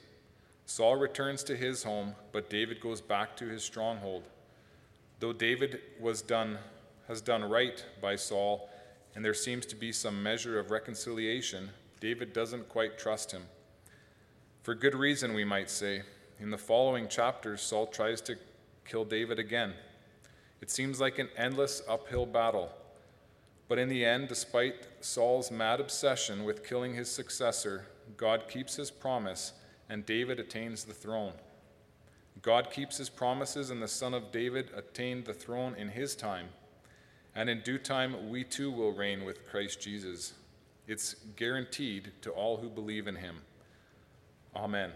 Saul 0.66 0.96
returns 0.96 1.44
to 1.44 1.56
his 1.56 1.84
home, 1.84 2.16
but 2.32 2.50
David 2.50 2.82
goes 2.82 3.00
back 3.00 3.38
to 3.38 3.48
his 3.48 3.64
stronghold. 3.64 4.24
Though 5.20 5.34
David 5.34 5.80
was 6.00 6.22
done, 6.22 6.58
has 7.08 7.22
done 7.22 7.44
right 7.44 7.86
by 8.02 8.16
Saul, 8.16 8.70
and 9.14 9.24
there 9.24 9.34
seems 9.34 9.66
to 9.68 9.76
be 9.76 9.92
some 9.92 10.22
measure 10.22 10.60
of 10.60 10.72
reconciliation, 10.72 11.70
David 12.00 12.34
doesn't 12.34 12.68
quite 12.68 12.98
trust 12.98 13.32
him. 13.32 13.44
For 14.64 14.74
good 14.74 14.96
reason, 14.96 15.34
we 15.34 15.46
might 15.46 15.70
say. 15.70 16.02
In 16.40 16.50
the 16.50 16.58
following 16.58 17.08
chapters, 17.08 17.62
Saul 17.62 17.88
tries 17.88 18.20
to 18.22 18.36
kill 18.86 19.06
David 19.06 19.40
again. 19.40 19.74
It 20.62 20.72
seems 20.72 21.00
like 21.00 21.20
an 21.20 21.30
endless 21.38 21.82
uphill 21.88 22.26
battle. 22.26 22.72
But 23.68 23.80
in 23.80 23.88
the 23.88 24.04
end, 24.04 24.28
despite 24.28 24.88
Saul's 25.00 25.52
mad 25.52 25.80
obsession 25.80 26.44
with 26.44 26.68
killing 26.68 26.96
his 26.96 27.10
successor, 27.10 27.86
God 28.18 28.48
keeps 28.50 28.76
his 28.76 28.92
promise 28.92 29.54
and 29.90 30.06
David 30.06 30.40
attains 30.40 30.84
the 30.84 30.94
throne. 30.94 31.34
God 32.42 32.72
keeps 32.72 32.98
his 32.98 33.10
promises, 33.10 33.70
and 33.70 33.82
the 33.82 33.88
son 33.88 34.14
of 34.14 34.32
David 34.32 34.70
attained 34.76 35.26
the 35.26 35.34
throne 35.34 35.76
in 35.76 35.90
his 35.90 36.16
time. 36.16 36.50
And 37.36 37.50
in 37.50 37.62
due 37.62 37.78
time, 37.78 38.30
we 38.30 38.44
too 38.44 38.72
will 38.72 38.92
reign 38.92 39.26
with 39.26 39.50
Christ 39.50 39.82
Jesus. 39.82 40.34
It's 40.88 41.16
guaranteed 41.36 42.12
to 42.22 42.32
all 42.32 42.58
who 42.58 42.70
believe 42.70 43.08
in 43.08 43.16
him. 43.16 43.38
Amen. 44.56 44.92